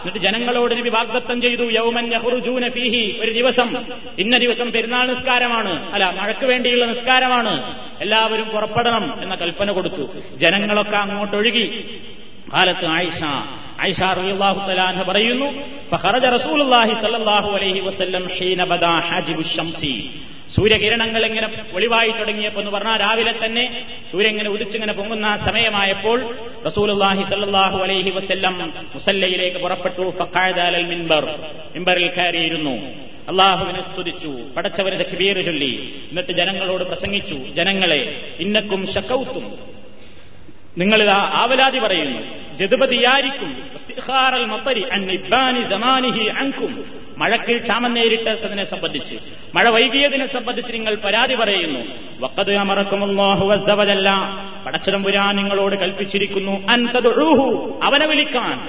[0.00, 3.84] എന്നിട്ട് ജനങ്ങളോട് നബി വാഗ്ദത്തം ചെയ്തു യൗമൻ യഹ്റുജൂന ഫീഹി ഒരു ദിവസം.
[4.18, 5.92] ഇന്ന ദിവസം പെരുന്നാൾ നിസ്കാരമാണ്.
[5.92, 7.80] അല്ല മഴയ്ക്ക് വേണ്ടിയുള്ള നിസ്കാരമാണ്.
[8.00, 10.36] എല്ലാവരും പുറപ്പെടണം എന്ന കൽപ്പന കൊടുത്തു.
[10.36, 12.00] ജനങ്ങളൊക്കെ അങ്ങോട്ടൊഴുകി.
[12.52, 13.22] കാലത്ത് ആയിഷ.
[13.80, 14.60] ആയിഷ റളിയല്ലാഹു
[15.10, 15.52] പറയുന്നു
[15.90, 18.28] ഫഖറജ റസൂലുള്ളാഹി സ്വല്ലല്ലാഹു അലൈഹി വസല്ലം
[19.00, 20.10] ഹാജിബു ശംസി.
[20.54, 27.82] സൂര്യകിരണങ്ങൾ ഇങ്ങനെ ഒളിവായി തുടങ്ങിയപ്പോൾ എന്ന് പറഞ്ഞാൽ രാവിലെ തന്നെ സൂര്യൻ ഇങ്ങനെ ഉദിച്ചിങ്ങനെ പൊങ്ങുന്ന സമയമായപ്പോൾ റസൂലുള്ളാഹി സല്ലാഹു
[27.82, 30.10] അലൈഹി വസ്ല്ലം മുസല്ലയിലേക്ക് പുറപ്പെട്ടു.
[30.18, 31.24] ഫഖഅദാലൽ മിൻബർ.
[31.74, 32.86] മിൻബറിൽ കയറിയിരുന്നു.
[33.28, 34.38] അള്ളാഹുവിനെ സ്തുതിച്ചു.
[34.56, 36.00] പടച്ചവരെ തക്ബീർ ചൊല്ലി.
[36.10, 37.34] എന്നിട്ട് ജനങ്ങളോട് പ്രസംഗിച്ചു.
[37.34, 39.58] ജനങ്ങളെ ഇന്നക്കും ശക്കൗത്തും
[40.78, 42.45] നിങ്ങളിതാ ആവലാതി പറയുന്നു.
[42.56, 43.70] ജതുപതിയാരിക്കും
[47.18, 49.16] മഴക്ക് ക്ഷാമം നേരിട്ടതിനെ സംബന്ധിച്ച്.
[49.54, 51.80] മഴ വൈകിയതിനെ സംബന്ധിച്ച് നിങ്ങൾ പരാതി പറയുന്നു.
[52.20, 54.12] വക്കത് അമറക്കുമല്ല
[54.66, 56.66] പടച്ചതമ്പുരാൻ നിങ്ങളോട് കൽപ്പിച്ചിരിക്കുന്നു.
[56.68, 58.68] അൻതതൊഴുഹു അവനെ വിളിക്കാൻ.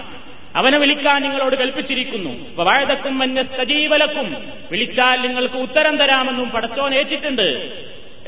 [0.56, 2.64] അവനെ വിളിക്കാൻ നിങ്ങളോട് കൽപ്പിച്ചിരിക്കുന്നു.
[2.64, 4.38] വാഴതക്കും മന്യസ്തജീവലക്കും
[4.72, 7.72] വിളിച്ചാൽ നിങ്ങൾക്ക് ഉത്തരം തരാമെന്നും പടച്ചോൻ ഏറ്റിട്ടുണ്ട്.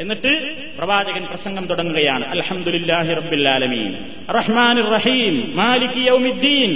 [0.03, 0.31] എന്നിട്ട്
[0.79, 3.91] പ്രവാചകൻ പ്രസംഗം തുടങ്ങുകയാണ് അൽഹംദുലില്ലാഹി റബ്ബിൽ ആലമീൻ
[4.39, 6.71] റഹ്മാനിർ റഹീം മാലികി യൗമിദ്ദീൻ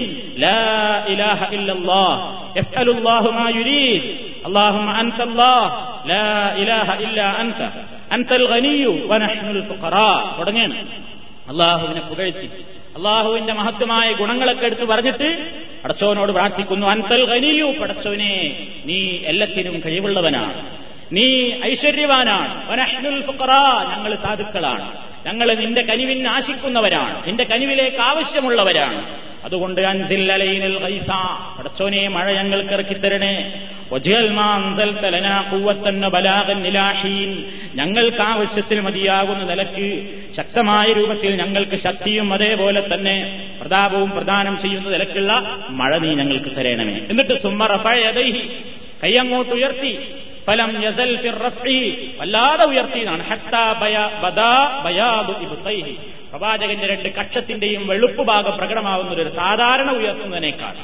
[0.45, 0.59] ലാ
[1.13, 2.21] ഇലാഹ ഇല്ലല്ലാഹ്
[2.61, 4.09] യഫ്അലുല്ലാഹു മാ യുരീദ്
[4.49, 5.61] اللهم أنت الله
[6.13, 6.29] لا
[6.61, 7.61] إله إلا أنت
[8.17, 10.75] أنت الغني ونحن الفقراء തുടങ്ങാണ്
[11.51, 12.49] അള്ളാഹുവിനെ പുകഴ്ത്തി
[12.99, 15.29] അള്ളാഹുവിന്റെ മഹത്വമായ ഗുണങ്ങളൊക്കെ എടുത്ത് പറഞ്ഞിട്ട്
[15.83, 18.33] പടച്ചോനോട് പ്രാർത്ഥിക്കുന്നു അന്തൽ ഖനിയു പടച്ചോനെ
[18.89, 18.99] നീ
[19.31, 20.55] എല്ലാത്തിനും കഴിവുള്ളവനാണ്
[21.12, 22.70] നീ ഐശ്വര്യവാനാണ്.
[23.92, 24.98] ഞങ്ങൾ സാധുക്കളാണ്.
[25.26, 27.28] ഞങ്ങൾ നിന്റെ കനിവിന് ആശിക്കുന്നവരാണ്.
[27.28, 29.20] നിന്റെ കനിവിലേക്ക് ആവശ്യമുള്ളവരാണ്.
[29.46, 31.08] അതുകൊണ്ട് അൻസിൽ അലൈനൽ ഖൈസ.
[31.60, 33.62] പടച്ചോനെ മഴ ഞങ്ങൾക്ക് ഇറക്കിത്തരണേ
[37.76, 45.98] ഞങ്ങൾക്ക് ആവശ്യത്തിൽ മതിയാകുന്ന നിലയ്ക്ക് ശക്തമായ രൂപത്തിൽ ഞങ്ങൾക്ക് ശക്തിയും അതേപോലെ തന്നെ പ്രതാപവും പ്രദാനം ചെയ്യുന്ന നിലക്കുള്ള മഴ
[45.98, 47.00] നീ ഞങ്ങൾക്ക് തരണമേ.
[47.10, 48.50] എന്നിട്ട് സുമ്മറഫഴതൈഹി
[49.04, 50.00] കൈയങ്ങോട്ട് ഉയർത്തി.
[50.48, 51.40] ഫലം യസൽ
[52.20, 53.26] വല്ലാതെ ഉയർത്തിയതാണ്.
[56.30, 60.76] പ്രവാചകന്റെ രണ്ട് കക്ഷത്തിന്റെയും വെളുപ്പ് ഭാഗം പ്രകടമാവുന്ന ഒരു സാധാരണ ഉയർത്തുന്നതിനേക്കാൾ.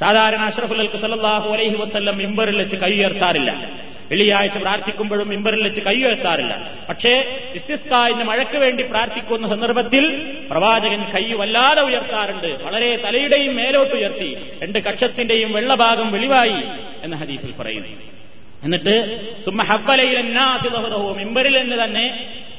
[0.00, 3.70] സാധാരണ അഷ്റഫുൽ സല്ലാഹു അലൈഹി വസ്ല്ലം മിമ്പറിൽ വെച്ച് കൈ ഉയർത്താറില്ല.
[4.10, 6.72] വെള്ളിയാഴ്ച പ്രാർത്ഥിക്കുമ്പോഴും മിമ്പറിൽ വെച്ച് കൈ ഉയർത്താറില്ല.
[6.88, 12.64] പക്ഷേ ഇസ്തിസ്കായിന് മഴയ്ക്ക് വേണ്ടി പ്രാർത്ഥിക്കുന്ന സന്ദർഭത്തിൽ പ്രവാചകൻ കൈ വല്ലാതെ ഉയർത്താറുണ്ട്.
[12.64, 14.36] വളരെ തലയുടെയും മേലോട്ട് ഉയർത്തി.
[14.62, 16.64] രണ്ട് കക്ഷത്തിന്റെയും വെള്ളഭാഗം വെളിവായി
[17.02, 18.15] എന്ന ഹദീഫിൽ പറയുന്നു.
[18.66, 18.94] എന്നിട്ട്
[21.20, 22.06] മിമ്പറിൽ നിന്ന് തന്നെ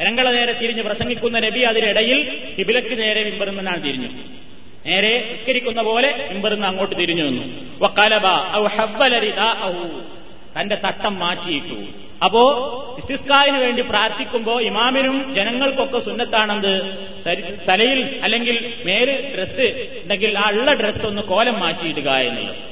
[0.05, 2.19] രംഗള നേരെ തിരിഞ്ഞ് പ്രസംഗിക്കുന്ന നബി അതിനിടയിൽ
[2.57, 4.09] കിബിലക്ക് നേരെ മിമ്പറിൽ നിന്നാണ് തിരിഞ്ഞു.
[4.87, 7.25] നേരെ നിസ്കരിക്കുന്ന പോലെ മിമ്പറിൽ അങ്ങോട്ട് തിരിഞ്ഞു
[8.77, 9.81] ഹബ്ബലരിദാഅഹു
[10.55, 11.79] തന്റെ തട്ടം മാറ്റിയിട്ടു.
[12.25, 12.43] അപ്പോ
[12.99, 16.73] ഇസ്തിസ്കായിന് വേണ്ടി പ്രാർത്ഥിക്കുമ്പോ ഇമാമിനും ജനങ്ങൾക്കൊക്കെ സുന്നത്താണെന്ത്?
[17.69, 19.67] തലയിൽ അല്ലെങ്കിൽ മേൽ ഡ്രസ്സ്
[20.03, 22.63] ഉണ്ടെങ്കിൽ ആ ഉള്ള ഡ്രസ്സ് ഒന്ന് കോലം മാറ്റിയിടുക എന്നുള്ളത്.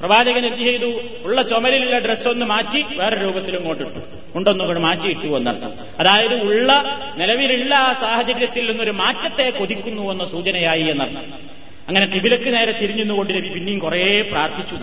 [0.00, 1.00] പ്രവാചകൻ എന്ത് ചെയ്തു?
[1.24, 3.98] ഉള്ള ചുമലിലുള്ള ഡ്രസ്സൊന്ന് മാറ്റി വേറെ രൂപത്തിൽ ഇങ്ങോട്ട് ഇട്ടു.
[4.34, 5.72] ഉണ്ടൊന്നും കൂടെ മാറ്റിയിട്ടു എന്നർത്ഥം.
[5.98, 6.84] അതായത് ഉള്ള
[7.16, 11.58] നിലവിലുള്ള ആ സാഹചര്യത്തിൽ നിന്നൊരു മാറ്റത്തെ കൊതിക്കുന്നു എന്ന സൂചനയായി എന്നർത്ഥം.
[11.88, 14.76] അങ്ങനെ തിബിലക്ക് നേരെ തിരിഞ്ഞുകൊണ്ട് നബി പിന്നെയും കുറേ പ്രാർത്ഥിച്ചു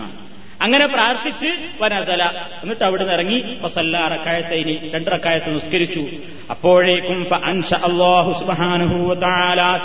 [0.62, 1.46] അങ്ങനെ പ്രാർത്ഥിച്ച്
[1.80, 2.22] വനതല
[2.62, 3.58] എന്നിട്ട് അവിടുന്ന് ഇറങ്ങി.
[3.62, 6.06] ഫസല്ല റക്കായത്തൈനി രണ്ടറക്കായത്ത് നിസ്കരിച്ചു.
[6.50, 7.24] അപ്പോഴേക്കും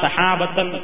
[0.01, 0.79] സഹാബത്തൻ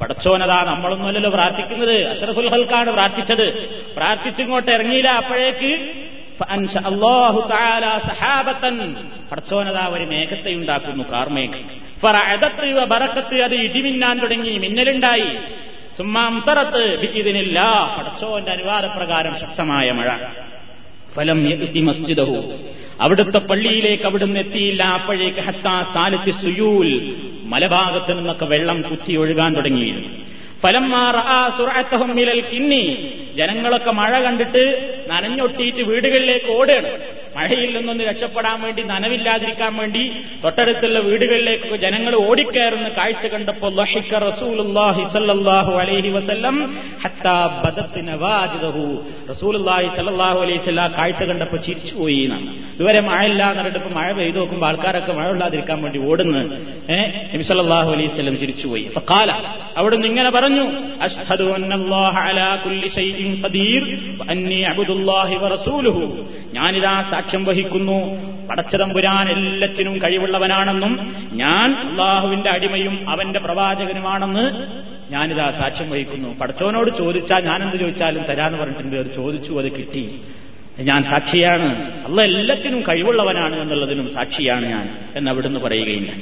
[0.00, 2.08] പടച്ചോനതാ നമ്മളൊന്നുമല്ലല്ലോ പ്രാർത്ഥിക്കുന്നത്.
[2.08, 3.68] അഷറഫുൽ ഹൽക്കാണ് പ്രാർത്ഥിച്ചത്.
[3.96, 5.90] പ്രാർത്ഥിച്ചിങ്ങോട്ട് ഇറങ്ങിയില്ല അപ്പോഴേക്ക്.
[7.98, 8.94] സഹാബത്തൻ.
[9.32, 11.70] പടച്ചോനതാ ഒരു മേഘത്തെ ഉണ്ടാക്കുന്നു കാർമേഘം.
[12.88, 15.38] ബറക്കത്ത് അത് ഇടിമിന്നാൻ തുടങ്ങി മിന്നലുണ്ടായി.
[15.96, 17.62] സുമ്മാംതറത്ത് ഇതിനില്ല
[17.98, 20.16] പടച്ചോന്റെ അനുവാദപ്രകാരം ശക്തമായ മഴ.
[21.16, 21.38] ഫലം
[21.80, 22.38] മസ്ജിദഹു.
[23.00, 24.82] അവിടുത്തെ പള്ളിയിലേക്ക് അവിടുന്ന് എത്തിയില്ല.
[24.82, 26.90] അപ്പോഴേക്ക് ഹത്താ സാലിച്ച് സുയൂൽ
[27.44, 30.08] മലഭാഗത്ത് നിന്നൊക്കെ വെള്ളം കുത്തി ഒഴുകാൻ തുടങ്ങിയിരുന്നു
[30.62, 30.84] ഫലം
[32.52, 32.84] കിന്നി.
[33.36, 34.64] ജനങ്ങളൊക്കെ മഴ കണ്ടിട്ട്
[35.08, 36.90] നനഞ്ഞൊട്ടിയിട്ട് വീടുകളിലേക്ക് ഓടുകയാണ്
[37.36, 40.02] മഴയിൽ നിന്നൊന്ന് രക്ഷപ്പെടാൻ വേണ്ടി നനവില്ലാതിരിക്കാൻ വേണ്ടി
[40.44, 43.72] തൊട്ടടുത്തുള്ള വീടുകളിലേക്ക് ജനങ്ങൾ ഓടിക്കയറുന്ന കാഴ്ച കണ്ടപ്പോൾ
[44.28, 46.56] റസൂലുള്ളാഹി സല്ലല്ലാഹു അലൈഹി വസല്ലം
[47.04, 47.36] ഹത്താ
[49.96, 52.50] സല്ലല്ലാഹു അലൈഹി വസല്ലം കാഴ്ച കണ്ടപ്പോൾ ചിരിച്ചുപോയി എന്നാണ്.
[52.74, 56.42] ഇതുവരെ മഴയില്ല എന്നിട്ട് മഴ പെയ്തു നോക്കുമ്പോൾ ആൾക്കാരൊക്കെ മഴ ഇല്ലാതിരിക്കാൻ വേണ്ടി ഓടുന്നു.
[56.96, 58.84] ഏഹ് നബി സല്ലല്ലാഹു അലൈഹി വസല്ലം ചിരിച്ചുപോയി.
[59.12, 59.30] കാല
[59.76, 60.64] അവിടുന്ന് ഇങ്ങനെ പറഞ്ഞു
[61.06, 61.46] അഷ്ഹദു
[62.24, 63.82] അലാ കുല്ലി ഷൈഇൻ ഖദീർ
[64.72, 65.36] അബ്ദുല്ലാഹി
[66.56, 66.92] ഞാനിതാ
[67.26, 67.98] സാക്ഷ്യം വഹിക്കുന്നു.
[68.46, 74.50] പടച്ചതമ്പുരാൻ എല്ലാറ്റിനും കഴിവുള്ളവനാണെന്നും ഞാൻ അള്ളാഹുവിന്റെ അടിമയും അവന്റെ പ്രവാചകനുമാണെന്ന്
[75.12, 76.38] ഞാനിതാ സാക്ഷ്യം വഹിക്കുന്നു.
[76.38, 79.14] പടച്ചവനോട് ചോദിച്ചാൽ ഞാനെന്ത് ചോദിച്ചാലും തരാന്ന് പറഞ്ഞിട്ടുണ്ട്.
[79.16, 80.20] ചോദിച്ചു അത് കിട്ടി.
[80.80, 81.92] ഞാൻ സാക്ഷിയാണ്.
[82.04, 86.12] അല്ല എല്ലാത്തിനും കഴിവുള്ളവനാണ് എന്നുള്ളതിനും സാക്ഷിയാണ് ഞാൻ എന്നവിടുന്ന് പറയുകയില്ല.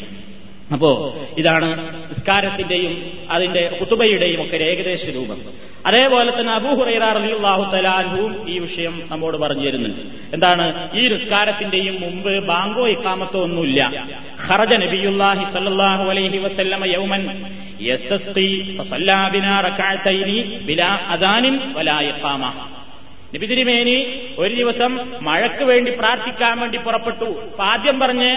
[0.74, 5.42] അപ്പോ ഇതാണ് നിസ്കാരത്തിന്റെയും അതിന്റെ കുത്തുബയുടെയും ഒക്കെ ഏകദേശ രൂപം.
[5.86, 10.00] അതേപോലെ തന്നെ അബൂഹുറൈറാഹു തലാൻഹുവും ഈ വിഷയം നമ്മോട് പറഞ്ഞു തരുന്നുണ്ട്.
[10.34, 10.96] എന്താണ്?
[10.96, 14.08] ഈ നിസ്കാരത്തിന്റെയും മുമ്പ് ബാങ്കോ ഇക്കാമത്തോ ഒന്നുമില്ല.
[14.48, 17.26] ഖറജ നബിയുല്ലാഹി സല്ലല്ലാഹു അലൈഹി വസല്ലമ യൗമൻ
[21.74, 22.68] വലാ ഇഖാമ.
[23.34, 27.42] നബി തിരുമേനി ഒരു ദിവസം മഴയ്ക്ക് വേണ്ടി പ്രാർത്ഥിക്കാൻ വേണ്ടി പുറപ്പെട്ടു.
[27.62, 28.36] ആദ്യം പറഞ്ഞ്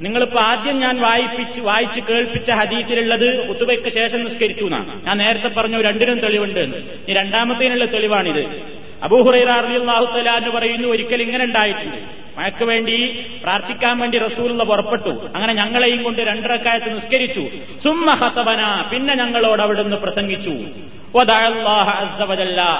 [0.00, 5.06] നിങ്ങളിപ്പോ ആദ്യം ഞാൻ വായിപ്പിച്ച് വായിച്ച് കേൾപ്പിച്ച ഹദീസിലുള്ളത് ഉത്തുബയ്ക്ക് ശേഷം നിസ്കരിച്ചു എന്നാണ്.
[5.06, 8.62] ഞാൻ നേരത്തെ പറഞ്ഞു രണ്ടിനും തെളിവുണ്ട് ഈ രണ്ടാമത്തേനുള്ള തെളിവാണിത്.
[9.02, 11.96] അബൂഹുറൈറാഹു തലാന്ന് പറയുന്നു ഒരിക്കൽ ഇങ്ങനെ ഉണ്ടായിട്ടുണ്ട്.
[12.38, 15.28] മഴയ്ക്ക് വേണ്ടി പ്രാർത്ഥിക്കാൻ വേണ്ടി റസൂലുള്ള പുറപ്പെട്ടു.
[15.34, 17.48] അങ്ങനെ ഞങ്ങളെയും കൊണ്ട് രണ്ടരക്കാലത്ത് നിസ്കരിച്ചു.
[17.84, 20.50] സുമ്മ ഹത്തബന പിന്നെ ഞങ്ങളോട് അവിടുന്ന് പ്രസംഗിച്ചു.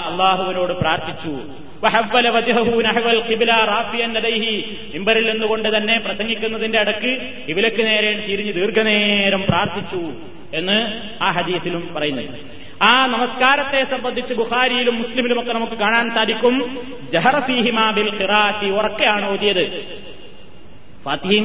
[0.08, 1.38] അള്ളാഹുവിനോട് പ്രാർത്ഥിച്ചു.
[4.94, 10.12] മിമ്പറിൽ നിന്നുകൊണ്ട് തന്നെ പ്രസംഗിക്കുന്നതിന്റെ അടക്ക് ഇവലക്ക് നേരെ തിരിഞ്ഞ് ദീർഘനേരം പ്രാർത്ഥിച്ചു
[10.54, 12.58] എന്ന് ആ ഹദീസിലും പറയുന്നുണ്ട്.
[12.82, 16.78] ആ നമസ്കാരത്തെ സംബന്ധിച്ച് ബുഖാരിയിലും മുസ്ലിമിലും ഒക്കെ നമുക്ക് കാണാൻ സാധിക്കും.
[17.12, 19.97] ജഹറഫീഹിമാബിൽ ഖിറാത്തി ഉറക്കെയാണ് ഓതിയത്.
[21.04, 21.44] ഫാത്തിയും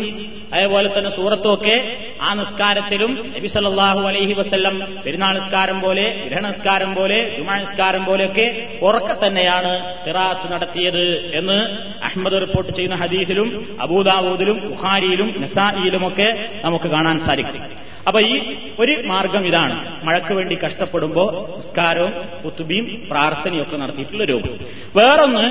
[0.54, 1.76] അതേപോലെ തന്നെ സൂറത്തും ഒക്കെ
[2.22, 9.16] ആ നിസ്കാരത്തിലും നബി സല്ലാഹു അലൈഹി വസ്ല്ലം പെരുന്നാൾ നിസ്കാരം പോലെ ഗ്രഹണസ്കാരം പോലെ ജുമാ നിസ്കാരം പോലെയൊക്കെ ഉറക്കെ
[9.26, 9.72] തന്നെയാണ്
[10.06, 11.58] തിറാത്ത് നടത്തിയത് എന്ന്
[12.04, 17.62] അഹമ്മദ് റിപ്പോർട്ട് ചെയ്യുന്ന ഹദീസിലും അബൂദാവൂദിലും ബുഖാരിയിലും നസായിലുമൊക്കെ നമുക്ക് കാണാൻ സാധിക്കും.
[18.08, 18.36] അപ്പൊ ഈ
[18.80, 19.76] ഒരു മാർഗം ഇതാണ്.
[20.06, 22.14] മഴയ്ക്ക് വേണ്ടി കഷ്ടപ്പെടുമ്പോൾ നിസ്കാരവും
[22.46, 24.56] കുത്തുബിയും പ്രാർത്ഥനയും ഒക്കെ നടത്തിയിട്ടുള്ള രൂപം.
[24.96, 25.46] വേറൊന്ന്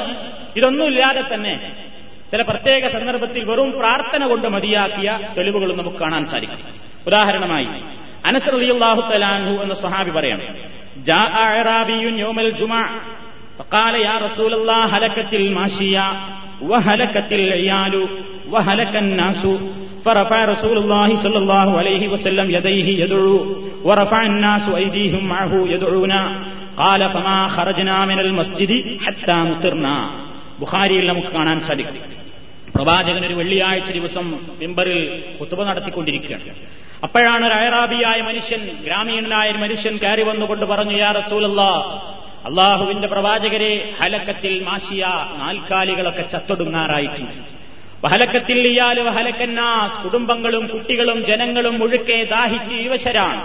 [0.58, 1.54] ഇതൊന്നുമില്ലാതെ തന്നെ
[2.31, 6.63] ചില പ്രത്യേക സന്ദർഭത്തിൽ വെറും പ്രാർത്ഥന കൊണ്ട് മതിയാക്കിയ തെളിവുകളും നമുക്ക് കാണാൻ സാധിക്കും
[7.09, 7.69] ഉദാഹരണമായി
[8.25, 10.41] അനസർ അലിയാഹു തലാൻഹു എന്ന സ്വഹാബി പറയണം
[13.59, 16.05] فقال يا رسول الله هلكت الماشية
[16.61, 17.93] وهلكت العيال
[18.49, 19.43] وهلك الناس
[20.05, 23.35] فرفع رسول الله صلى الله عليه وسلم يديه يدعو
[23.83, 26.21] ورفع الناس أيديهم معه يدعونا
[26.77, 29.97] قال فما خرجنا من المسجد حتى مطرنا
[30.61, 32.03] ബുഖാരിയിൽ നമുക്ക് കാണാൻ സാധിക്കും
[32.74, 34.26] പ്രവാചകൻ ഒരു വെള്ളിയാഴ്ച ദിവസം
[34.60, 35.00] മെമ്പറിൽ
[35.40, 36.52] കുത്തുവ നടത്തിക്കൊണ്ടിരിക്കുകയാണ്.
[37.04, 41.62] അപ്പോഴാണ് ഒരു അയറാബിയായ മനുഷ്യൻ ഗ്രാമീണനായ ഒരു മനുഷ്യൻ കയറി വന്നുകൊണ്ട് പറഞ്ഞു യാ റസൂലല്ല
[42.48, 45.04] അള്ളാഹുവിന്റെ പ്രവാചകരെ ഹലക്കത്തിൽ മാഷിയ
[45.40, 47.36] നാൽക്കാലികളൊക്കെ ചത്തൊടുങ്ങാറായിട്ടുണ്ട്.
[48.04, 53.42] വഹലക്കത്തിൽ ഇയാൽ വഹലക്കന്നാസ് കുടുംബങ്ങളും കുട്ടികളും ജനങ്ങളും മുഴുക്കെ ദാഹിച്ച് യുവശരാണ്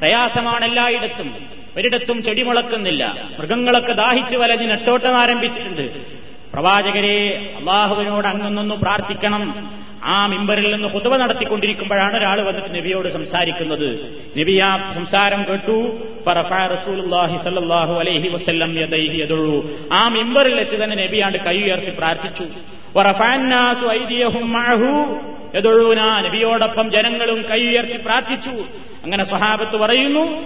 [0.00, 1.28] പ്രയാസമാണ് എല്ലായിടത്തും
[1.76, 3.02] ഒരിടത്തും ചെടി മുളക്കുന്നില്ല
[3.38, 5.86] മൃഗങ്ങളൊക്കെ ദാഹിച്ചു വലഞ്ഞ് നെട്ടോട്ടം ആരംഭിച്ചിട്ടുണ്ട്.
[6.56, 9.70] പ്രവാചകരെ അള്ളാഹുവിനോട് അങ്ങൊന്നു പ്രാർത്ഥിക്കണം.
[10.04, 13.88] ആ മിമ്പറിൽ നിന്ന് കുത്തുവ നടത്തിക്കൊണ്ടിരിക്കുമ്പോഴാണ് ഒരാൾ വന്നിട്ട് നബിയോട് സംസാരിക്കുന്നത്.
[14.38, 15.98] നബി ആ സംസാരം കേട്ടു.
[19.92, 22.75] ആ മിമ്പറിൽ വെച്ച് തന്നെ നബിയാണ്ട് കൈ ഉയർത്തി പ്രാർത്ഥിച്ചു.
[26.26, 28.64] നബിയോടൊപ്പം ജനങ്ങളും കൈ ഉയർത്തി പ്രാർത്ഥിച്ചു.
[29.04, 30.42] അങ്ങനെ സ്വഹാബത്ത് പറയുന്നു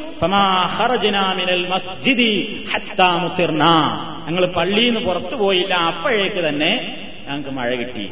[1.68, 2.64] മസ്ജിദി
[4.29, 6.96] ഞങ്ങൾ പള്ളിയിൽ നിന്ന് പുറത്തു പോയില്ല അപ്പോഴേക്ക് തന്നെ
[7.29, 8.05] ഞങ്ങൾക്ക് മഴ കിട്ടി.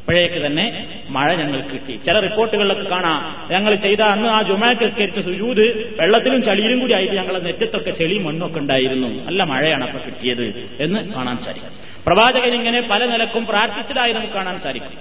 [0.00, 1.96] അപ്പോഴേക്ക് തന്നെ മഴ ഞങ്ങൾക്ക് കിട്ടി.
[1.96, 7.38] ചില റിപ്പോർട്ടുകളിലൊക്കെ കാണാം ഞങ്ങൾ ചെയ്ത അന്ന് ആ ജുമാക്ക് സ്കരിച്ച സുജൂത് വെള്ളത്തിലും ചളിയിലും കൂടി ആയിട്ട് ഞങ്ങളെ
[7.38, 9.08] നെറ്റത്തൊക്കെ ചെളി മണ്ണൊക്കെ ഉണ്ടായിരുന്നു.
[9.08, 11.85] നല്ല മഴയാണ് അപ്പൊ കിട്ടിയത് എന്ന് കാണാൻ സാധിക്കും.
[12.05, 14.93] പ്രവാചകൻ ഇങ്ങനെ പല നിലക്കും പ്രാർത്ഥിച്ചതായി നമുക്ക് കാണാൻ സാധിക്കും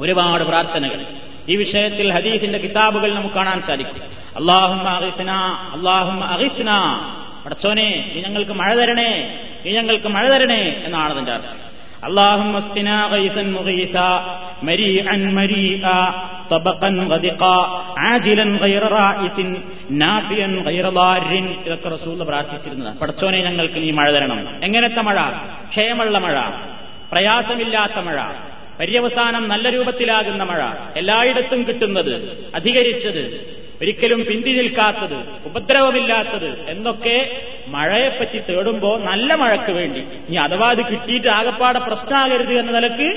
[0.00, 1.00] ഒരുപാട് പ്രാർത്ഥനകൾ
[1.48, 3.98] ഈ വിഷയത്തിൽ ഹദീസിന്റെ കിതാബുകൾ നമുക്ക് കാണാൻ സാധിക്കും
[4.36, 4.80] അള്ളാഹും
[5.76, 6.70] അള്ളാഹും അഹിസ്ന
[7.44, 9.10] പടച്ചോനെ നീ ഞങ്ങൾക്ക് മഴ തരണേ
[9.64, 11.58] നീ ഞങ്ങൾക്ക് മഴ തരണേ എന്നാണ് അതിന്റെ അർത്ഥം
[12.08, 14.08] اللهم اسقنا غيثا مغيثا
[14.62, 15.98] مريعا مريئا
[16.50, 17.58] طبقا غدقا
[17.97, 18.57] ആജിലൻ
[21.65, 22.97] ഇതൊക്കെ റസൂൽ പ്രാർത്ഥിച്ചിരുന്നത്.
[22.97, 24.63] പടച്ചോനെ ഞങ്ങൾക്ക് നീ മഴ തരണം.
[24.63, 25.15] എങ്ങനത്തെ മഴ?
[25.69, 26.35] ക്ഷയമുള്ള മഴ
[27.11, 28.19] പ്രയാസമില്ലാത്ത മഴ
[28.79, 30.61] പര്യവസാനം നല്ല രൂപത്തിലാകുന്ന മഴ
[30.97, 32.13] എല്ലായിടത്തും കിട്ടുന്നത്
[32.55, 39.99] അധികരിച്ചത് ഒരിക്കലും പിന്തി നിൽക്കാത്തത് ഉപദ്രവമില്ലാത്തത് എന്നൊക്കെ മഴയെപ്പറ്റി തേടുമ്പോൾ നല്ല മഴയ്ക്ക് വേണ്ടി.
[39.99, 43.09] ഇനി അഥവാ അത് കിട്ടിയിട്ട് ആകപ്പാടെ പ്രശ്നമാകരുത് എന്ന നിലയ്ക്ക്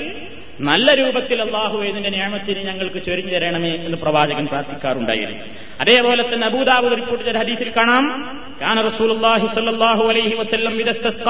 [0.61, 5.43] നല്ല രൂപത്തിൽ അള്ളാഹു ഇതിന്റെ നിയമത്തിന് ഞങ്ങൾക്ക് ചൊരിഞ്ഞു തരണമേ എന്ന് പ്രവാചകൻ പ്രാർത്ഥിക്കാറുണ്ടായിരുന്നു.
[5.81, 8.39] അതേപോലെ തന്നെ അബൂദാബ് റിപ്പോർട്ട് ചെയ്ത ഹദീസിൽ കാണാം.
[8.61, 11.23] കാന റസൂലുള്ളാഹി സ്വല്ലല്ലാഹു അലൈഹി വസല്ലം വിദസ്തസ്ത.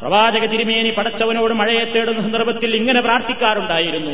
[0.00, 4.12] പ്രവാചക തിരുമേനി പടച്ചവനോട് മഴയെ തേടുന്ന സന്ദർഭത്തിൽ ഇങ്ങനെ പ്രാർത്ഥിക്കാറുണ്ടായിരുന്നു.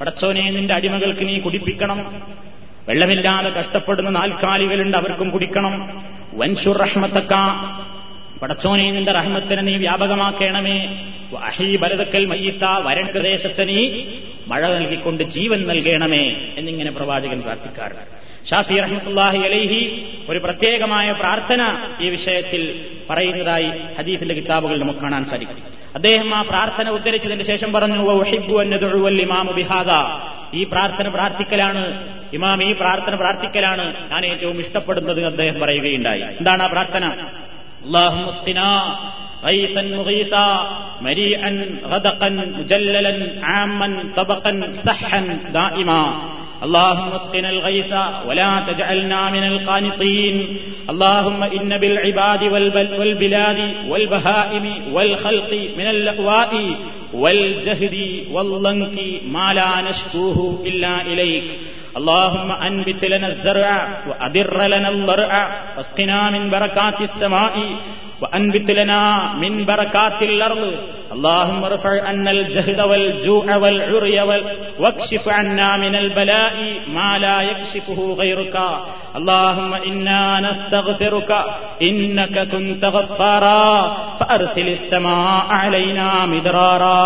[0.00, 2.22] പടച്ചോനെ നിന്റെ അടിമകൾക്ക് നീ കുടിപ്പിക്കണം.
[2.88, 6.02] വെള്ളമില്ലാതെ കഷ്ടപ്പെടുന്ന നാൽക്കാലികളുണ്ട് അവർക്കും കുടിക്കണം.
[6.34, 7.34] വൻഷുർ റഹ്മത്തക്ക.
[8.42, 11.06] പടച്ചോനെ നിന്റെ റഹ്മത്തിനെ നീ വ്യാപകമാക്കണമേ.
[11.44, 14.04] അഹീ ഭരതക്കൽ മയ്യത്ത വരൺ പ്രദേശത്ത് നീ
[14.48, 22.86] മഴ നൽകിക്കൊണ്ട് ജീവൻ നൽകണമേ എന്നിങ്ങനെ പ്രവാചകൻ പ്രാർത്ഥിക്കാറുണ്ട് ഷാഫി റഹ്മത്തുല്ലാഹി അലൈഹി ഒരു പ്രത്യേകമായ പ്രാർത്ഥന ഈ വിഷയത്തിൽ
[23.10, 25.56] പറയുന്നതായി ഹദീഫിന്റെ കിതാബുകൾ നമുക്ക് കാണാൻ സാധിക്കും.
[25.94, 27.98] അദ്ദേഹം ആ പ്രാർത്ഥന ഉദ്ധരിച്ചതിന് ശേഷം പറഞ്ഞു
[30.53, 31.83] ഈ പ്രാർത്ഥന പ്രാർത്ഥിക്കലാണ്
[32.33, 37.03] ഇമാം ഈ പ്രാർത്ഥന പ്രാർത്ഥിക്കലാണ് ഞാൻ ഏറ്റവും ഇഷ്ടപ്പെടുന്നത് അദ്ദേഹം പറയുകയുണ്ടായി എന്താണ് ആ പ്രാർത്ഥന
[39.43, 40.47] غيثا مغيثا
[41.01, 41.51] مريئا
[41.85, 44.51] غدقا مجللا عاما طبقا
[44.85, 45.21] سحا
[45.53, 46.01] دائما
[46.63, 47.93] اللهم اسقنا الغيث
[48.27, 50.35] ولا تجعلنا من القانطين
[50.89, 52.41] اللهم إن بالعباد
[52.99, 56.51] والبلاد والبهائم والخلق من اللأواء
[57.13, 57.95] والجهد
[58.31, 61.47] واللنك ما لا نشكوه إلا إليك
[61.97, 65.31] اللهم أنبت لنا الزرع وأدر لنا الضرع
[65.77, 67.53] واسقنا من بركات السماء
[68.21, 69.01] وأنبت لنا
[69.33, 70.63] من بركات الأرض
[71.11, 74.43] اللهم ارفع عنا الجهد والجوع والعري وال...
[74.79, 76.55] واكشف عنا من البلاء
[76.87, 78.55] ما لا يكشفه غيرك
[79.15, 81.31] اللهم إنا نستغفرك
[81.81, 83.65] إنك كنت غفارا
[84.19, 87.01] فأرسل السماء علينا مدرارا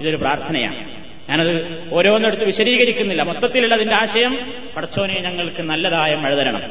[0.00, 0.80] ഇതൊരു പ്രാർത്ഥനയാണ്
[1.28, 1.52] ഞാനത്
[1.92, 4.32] ഓരോന്നെടുത്ത് വിശദീകരിക്കുന്നില്ല മൊത്തത്തിലുള്ള അതിന്റെ ആശയം
[4.74, 6.62] പടച്ചോനെ ഞങ്ങൾക്ക് നല്ലതായ മഴ തരണം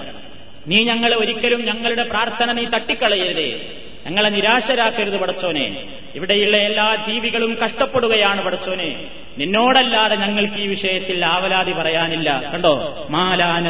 [0.68, 3.61] നീ ഞങ്ങളെ ഒരിക്കലും ഞങ്ങളുടെ പ്രാർത്ഥന നീ തട്ടിക്കളയരുത്.
[4.07, 5.87] ഞങ്ങളെ നിരാശരാക്കരുത് പടച്ചോനെ.
[6.14, 9.05] ഇവിടെയുള്ള എല്ലാ ജീവികളും കഷ്ടപ്പെടുകയാണ് പടച്ചോനെ.
[9.38, 12.50] നിന്നോടല്ലാതെ ഞങ്ങൾക്ക് ഈ വിഷയത്തിൽ ആവലാതി പറയാനില്ല.
[12.55, 13.07] കണ്ടോ?
[13.11, 13.61] മാലാ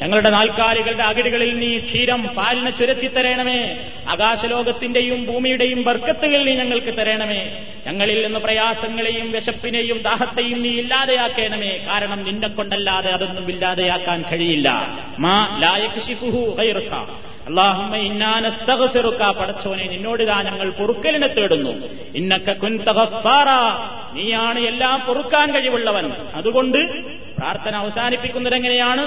[0.00, 3.76] ഞങ്ങളുടെ നാൽക്കാലികളുടെ അകിടുകളിൽ നീ ക്ഷീരം പാലിന് ചുരത്തി തരണമേ.
[4.08, 7.64] ആകാശലോകത്തിന്റെയും ഭൂമിയുടെയും ബർക്കത്തുകൾ നീ ഞങ്ങൾക്ക് തരണമേ.
[7.86, 11.86] ഞങ്ങളിൽ നിന്ന് പ്രയാസങ്ങളെയും വിശപ്പിനെയും ദാഹത്തെയും നീ ഇല്ലാതെയാക്കണമേ.
[11.88, 14.98] കാരണം നിന്നെ കൊണ്ടല്ലാതെ അതൊന്നും ഇല്ലാതെയാക്കാൻ കഴിയില്ല.
[15.18, 16.00] മാ ലായക്
[17.94, 21.88] ഇന്നാനസ്തഗഫിറുക്ക പടച്ചോനെ നിന്നോട് ഞങ്ങൾ പൊറുക്കലിനെ തേടുന്നു.
[22.14, 23.46] ഇന്നക്ക കുൻതഗഫാറ
[24.16, 26.12] നീയാണ് എല്ലാം പൊറുക്കാൻ കഴിവുള്ളവൻ.
[26.34, 26.78] അതുകൊണ്ട്
[27.40, 29.02] പ്രാർത്ഥന അവസാനിപ്പിക്കുന്നത് എങ്ങനെയാണ്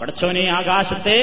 [0.00, 1.16] പടച്ചോനെ ആകാശത്തെ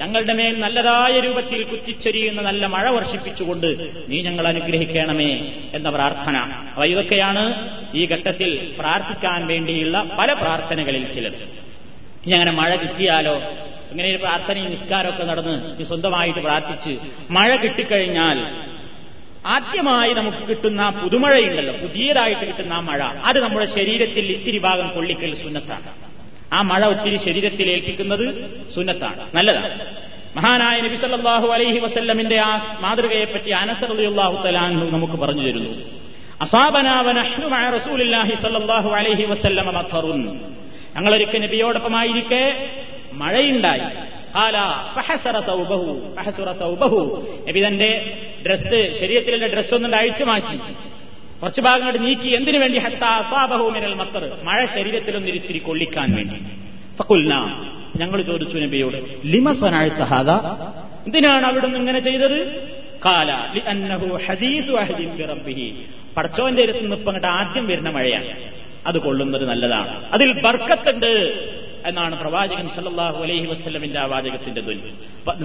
[0.00, 3.66] ഞങ്ങളുടെ മേൽ നല്ലതായ രൂപത്തിൽ കുറ്റിച്ചൊരിയുന്ന നല്ല മഴ വർഷിപ്പിച്ചുകൊണ്ട്
[4.10, 5.32] നീ ഞങ്ങൾ അനുഗ്രഹിക്കണമേ
[5.74, 6.36] എന്ന പ്രാർത്ഥന.
[6.70, 7.42] അപ്പൊ ഇതൊക്കെയാണ്
[7.94, 11.40] ഈ ഘട്ടത്തിൽ പ്രാർത്ഥിക്കാൻ വേണ്ടിയുള്ള പല പ്രാർത്ഥനകളിൽ ചിലത്.
[12.24, 13.36] ഇനി അങ്ങനെ മഴ കിട്ടിയാലോ?
[13.92, 16.92] ഇങ്ങനെ ഒരു പ്രാർത്ഥനയും നിസ്കാരമൊക്കെ നടന്ന് സ്വന്തമായിട്ട് പ്രാർത്ഥിച്ച്
[17.30, 18.38] മഴ കിട്ടിക്കഴിഞ്ഞാൽ
[19.46, 21.74] ആദ്യമായി നമുക്ക് കിട്ടുന്ന പുതുമഴയുണ്ടല്ലോ.
[21.74, 23.02] പുതിയതായിട്ട് കിട്ടുന്ന ആ മഴ.
[23.02, 25.92] അത് നമ്മുടെ ശരീരത്തിൽ ഇത്തിരി ഭാഗം കൊള്ളിക്കൽ സുന്നത്താണ്.
[26.52, 29.26] ആ മഴ ഒത്തിരി ശരീരത്തിൽ ഏൽപ്പിക്കുന്നത് സുന്നത്താണ്.
[29.34, 29.80] നല്ലതാണ്.
[30.36, 33.50] മഹാനായ നബി സല്ലല്ലാഹു അലൈഹി വസല്ലമിന്റെ ആ മാതൃകയെപ്പറ്റി
[33.86, 35.70] റളിയല്ലാഹു തആലാഹു നമുക്ക് പറഞ്ഞു തരുന്നു.
[36.40, 39.70] അസാബനാവനഹ്നു മഅ റസൂലില്ലാഹി സല്ലല്ലാഹു അലൈഹി വസല്ലമ
[41.38, 42.70] നബിയോടൊപ്പമായിരിക്കെ
[43.12, 43.80] മഴയുണ്ടായി.
[47.48, 50.56] നബി തന്റെ ഡ്രസ്സ് ശരീരത്തിലെ ഡ്രസ്സ് ഒന്നും അഴിച്ചു മാറ്റി.
[51.42, 52.28] കുറച്ചു ഭാഗങ്ങൾ നീക്കി.
[52.28, 52.78] എന്തിനു വേണ്ടി?
[52.78, 54.38] ഹത്താസാബഹുമിനൽ മത്തർ.
[54.42, 56.36] മഴ ശരീരത്തിലൊന്ന് ഇത്തിരി കൊള്ളിക്കാൻ വേണ്ടി.
[56.98, 57.64] ഫക്കുൽന
[57.96, 60.30] ഞങ്ങൾ ചോദിച്ചു നബിയോട് ലിമസനാഴ്ത്തഹാദ
[61.06, 62.68] എന്തിനാണ് അവിടുന്ന് ഇങ്ങനെ ചെയ്തത്?
[63.04, 65.84] കാല ലി അന്നഹു ഹദീസു അഹദിൻ ബിറബ്ബിഹി
[66.16, 68.60] പടച്ചോന്റെ അടുത്ത് നിന്ന് അങ്ങോട്ട് ആദ്യം വരുന്ന മഴയാണ്.
[68.86, 70.04] അത് കൊള്ളുന്നത് നല്ലതാണ്.
[70.12, 71.12] അതിൽ ബർക്കത്തുണ്ട്.
[71.86, 74.80] എന്നാണ് പ്രവാചകൻ സല്ലാഹു അലൈഹി വസ്ലമിന്റെ ആ വാചകത്തിന്റെ ധ്വനി.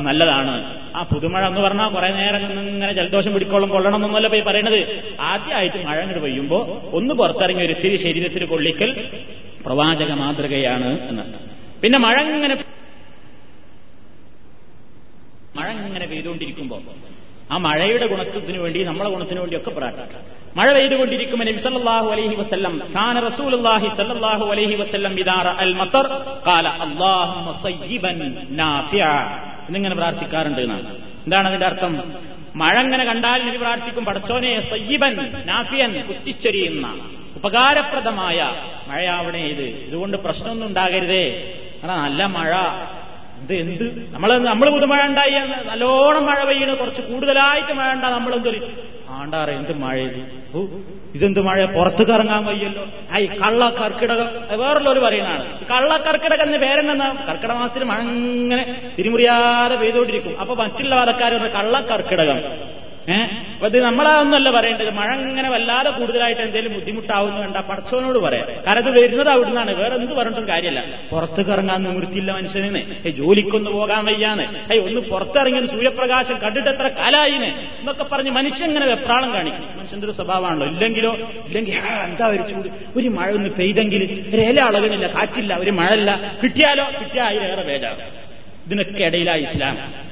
[0.02, 0.54] നല്ലതാണ്.
[0.96, 5.12] ആ പുതുമഴ എന്ന് പറഞ്ഞാൽ കുറെ നേരം ഇങ്ങനെ ജലദോഷം പിടിക്കോളം കൊള്ളണം എന്നല്ല പോയി പറയണത്.
[5.20, 9.20] ആദ്യമായിട്ട് മഴ അങ്ങോട്ട് പെയ്യുമ്പോ ഒന്ന് പുറത്തിറങ്ങി ഒരു തിരി ശരീരത്തിൽ കൊള്ളിക്കൽ
[9.66, 11.24] പ്രവാചക മാതൃകയാണ് എന്ന്.
[11.82, 12.56] പിന്നെ മഴ ഇങ്ങനെ
[15.56, 16.82] മഴ ഇങ്ങനെ പെയ്തുകൊണ്ടിരിക്കുമ്പോ
[17.52, 20.22] ആ മഴയുടെ ഗുണത്തിന് വേണ്ടി നമ്മളെ ഗുണത്തിന് വേണ്ടിയൊക്കെ പ്രാർത്ഥിക്കാം
[20.58, 26.08] മഴ പെയ്തുകൊണ്ടിരിക്കുമ്പോൾ നബി സല്ലല്ലാഹു അലൈഹി വസല്ലം കാന റസൂലുള്ളാഹി സല്ലല്ലാഹു അലൈഹി വസല്ലം ഇദാറ അൽ മത്തർ
[26.48, 28.20] ഖാല അല്ലാഹുമ്മ സയ്യിബൻ
[28.52, 29.12] നാഫിഅ
[29.68, 30.88] എന്നിങ്ങനെ പ്രാർത്ഥിക്കാറുണ്ട് എന്നാണ്.
[31.26, 31.94] എന്താണ് അതിന്റെ അർത്ഥം?
[32.56, 35.14] മഴ അങ്ങനെ കണ്ടാൽ നബി പ്രാർത്ഥിക്കും പടച്ചോനെ സയ്യിബൻ
[35.46, 36.86] നാഫിയൻ കുത്തിച്ചൊരിയുന്ന
[37.36, 38.38] ഉപകാരപ്രദമായ
[38.88, 39.66] മഴയാവണേ ഇത്.
[39.88, 41.24] ഇതുകൊണ്ട് പ്രശ്നമൊന്നും ഉണ്ടാകരുതേ.
[41.82, 42.54] കാരണം നല്ല മഴ.
[43.42, 43.84] ഇത് എന്ത്?
[44.14, 45.32] നമ്മൾ നമ്മൾ പുതുമഴ ഉണ്ടായി
[45.66, 48.60] നല്ലോണം മഴ പെയ്യണ് കുറച്ച് കൂടുതലായിട്ട് മഴ ഉണ്ടാ നമ്മളെന്തൊരു
[49.10, 49.98] ആണ്ടാറ എന്ത് മഴ
[51.16, 51.66] ഇതെന്ത് മഴ?
[51.66, 52.84] പുറത്തേക്ക് ഇറങ്ങാൻ വയ്യല്ലോ.
[53.14, 54.28] ഐ കള്ള കർക്കിടകം.
[54.60, 55.66] വേറുള്ളവർ പറയുന്നതാണ്.
[55.66, 58.64] കള്ള കർക്കിടകം എന്ന് പേരെന്നാ കർക്കിടക മാസത്തിൽ മഴ ഇങ്ങനെ
[59.00, 62.40] തിരിമുറിയാതെ പെയ്തുകൊണ്ടിരിക്കും അപ്പൊ മറ്റുള്ള വാദക്കാർ കള്ള കർക്കിടകം
[63.14, 64.90] ഏഹ് അപ്പൊ ഇത് പറയേണ്ടത്.
[64.90, 68.48] മഴ ഇങ്ങനെ വല്ലാതെ കൂടുതലായിട്ട് എന്തെങ്കിലും ബുദ്ധിമുട്ടാവുന്നു വേണ്ട പടച്ചവനോട് പറയാം.
[68.68, 69.72] കാരണം അത് വരുന്നത് അവിടുന്നാണ്.
[69.76, 70.82] വേറെ എന്ത് പറഞ്ഞിട്ടും കാര്യമല്ല.
[71.12, 74.74] പുറത്തേക്ക് ഇറങ്ങാൻ നിവൃത്തിയില്ല മനുഷ്യനെ ജോലിക്കൊന്ന് പോകാൻ വയ്യാന്ന്.
[74.74, 77.50] ഏ ഒന്ന് പുറത്തിറങ്ങി സൂര്യപ്രകാശം കണ്ടിട്ട് എത്ര കാലായിന്
[77.80, 79.68] എന്നൊക്കെ പറഞ്ഞ് മനുഷ്യൻ ഇങ്ങനെ വെപ്രാളം കാണിക്കും.
[79.80, 80.68] മനുഷ്യന്റെ ഒരു സ്വഭാവമാണല്ലോ.
[80.68, 81.14] ഇല്ലെങ്കിലോ
[81.48, 82.68] ഇല്ലെങ്കിൽ എന്താ ഒരു ചൂട്?
[82.98, 84.04] ഒരു മഴ ഒന്ന് പെയ്തെങ്കിൽ
[84.36, 86.12] ഇല അളകണില്ല കാറ്റില്ല ഒരു മഴയില്ല.
[86.44, 86.86] കിട്ടിയാലോ?
[87.02, 88.02] കിട്ടിയാൽ അതിലേറെ വേദാണ്
[88.68, 90.05] ഇതിനൊക്കെ ഇടയിലായി ഇസ്ലാം.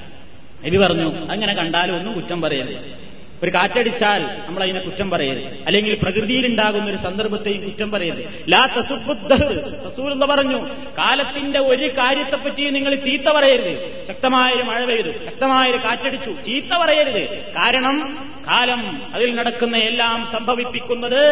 [0.65, 3.03] നബി പറഞ്ഞു അങ്ങനെ കണ്ടാലും ഒന്നും കുറ്റം പറയരുത്.
[3.43, 5.63] ഒരു കാറ്റടിച്ചാൽ നമ്മൾ അതിനെ കുറ്റം പറയരുത്.
[5.65, 8.23] അല്ലെങ്കിൽ പ്രകൃതിയിലുണ്ടാകുന്ന ഒരു സന്ദർഭത്തെയും കുറ്റം പറയരുത്.
[8.49, 14.07] ലാ തസൂർ എന്ന് പറഞ്ഞു കാലത്തിന്റെ ഒരു കാര്യത്തെപ്പറ്റി നിങ്ങൾ ചീത്ത പറയരുത്.
[14.07, 15.11] ശക്തമായൊരു മഴ പെയ്തു.
[15.11, 16.31] ശക്തമായൊരു കാറ്റടിച്ചു.
[16.31, 17.51] ചീത്ത പറയരുത്.
[17.51, 21.23] കാരണം കാലം അതിൽ നടക്കുന്ന എല്ലാം സംഭവിപ്പിക്കുന്നത്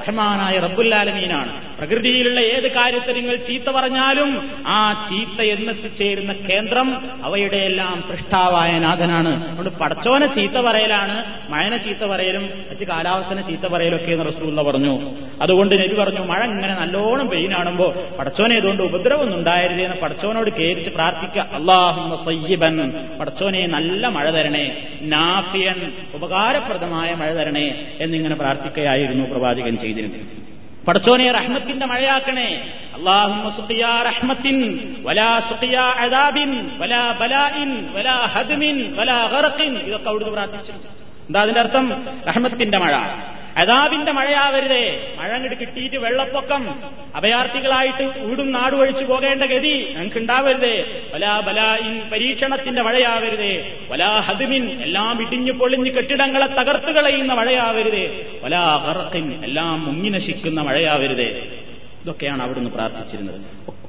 [0.00, 1.70] റഹ്മാനായ റബ്ബുല്ലാലമീനാണ്.
[1.78, 6.88] പ്രകൃതിയിലുള്ള ഏത് കാര്യത്തെ നിങ്ങൾ ചീത്ത പറഞ്ഞാലും ആ ചീത്ത എന്നെത്തിച്ചേരുന്ന കേന്ദ്രം
[7.24, 9.48] അവയുടെ എല്ലാം സൃഷ്ടാവായ നാഥനാണ്.
[9.48, 15.14] അതുകൊണ്ട് പടച്ചോനെ ചീത്ത പറയലാണ് മഴനെ ചീത്ത പറയലും മറ്റ് കാലാവസ്ഥനെ ചീത്ത പറയലൊക്കെ എന്ന് റസൂല പറഞ്ഞു.
[15.42, 21.46] അതുകൊണ്ട് നബി പറഞ്ഞു മഴ ഇങ്ങനെ നല്ലോണം പെയ്യാണുമ്പോ പടച്ചോനെ ഇതുകൊണ്ട് ഉപദ്രവമൊന്നും ഉണ്ടായിരുന്നേ എന്ന് പടച്ചോനോട് കേരിച്ച് പ്രാർത്ഥിക്കുക.
[21.52, 30.40] അള്ളാഹു സയ്യബൻ പടച്ചോനെ നല്ല മഴ തരണേ നാഫിയൻ ഉപകാരപ്രദമായ മഴ തരണേ എന്നിങ്ങനെ പ്രാർത്ഥിക്കുകയായിരുന്നു പ്രവാചകൻ ചെയ്തിരുന്നത്
[30.86, 32.74] പടച്ചോനെ റഹ്മത്തിന്റെ മഴയാക്കണേ.
[32.94, 33.32] അള്ളാഹു
[39.78, 42.06] ഇതൊക്കെ അവിടുന്ന് പ്രാർത്ഥിച്ചു എന്താ അതിന്റെ അർത്ഥം?
[42.28, 42.96] റഹ്മത്തിന്റെ മഴ.
[43.56, 45.14] അദാബിന്റെ മഴയാവരുതേ.
[45.18, 46.78] മഴ കിട്ടിയിട്ട് വെള്ളപ്പൊക്കം.
[47.14, 53.78] അഭയാർത്ഥികളായിട്ട് ഊടും നാടുവഴിച്ചു പോകേണ്ട ഗതി ഞങ്ങൾക്ക് ഉണ്ടാവരുതേ വലാ ബലായിൻ പരീക്ഷണത്തിന്റെ മഴയാവരുതേ.
[53.88, 58.26] വലാ ഹദ്മിൻ എല്ലാം ഇടിഞ്ഞു പൊളിഞ്ഞ് കെട്ടിടങ്ങളെ തകർത്തു കളയുന്ന മഴയാവരുതേ.
[58.42, 61.48] വലാ ഗർഖിൻ എല്ലാം മുങ്ങി നശിക്കുന്ന മഴയാവരുതേ.
[62.02, 63.40] ഇതൊക്കെയാണ് അവിടുന്ന് പ്രാർത്ഥിച്ചിരുന്നത്.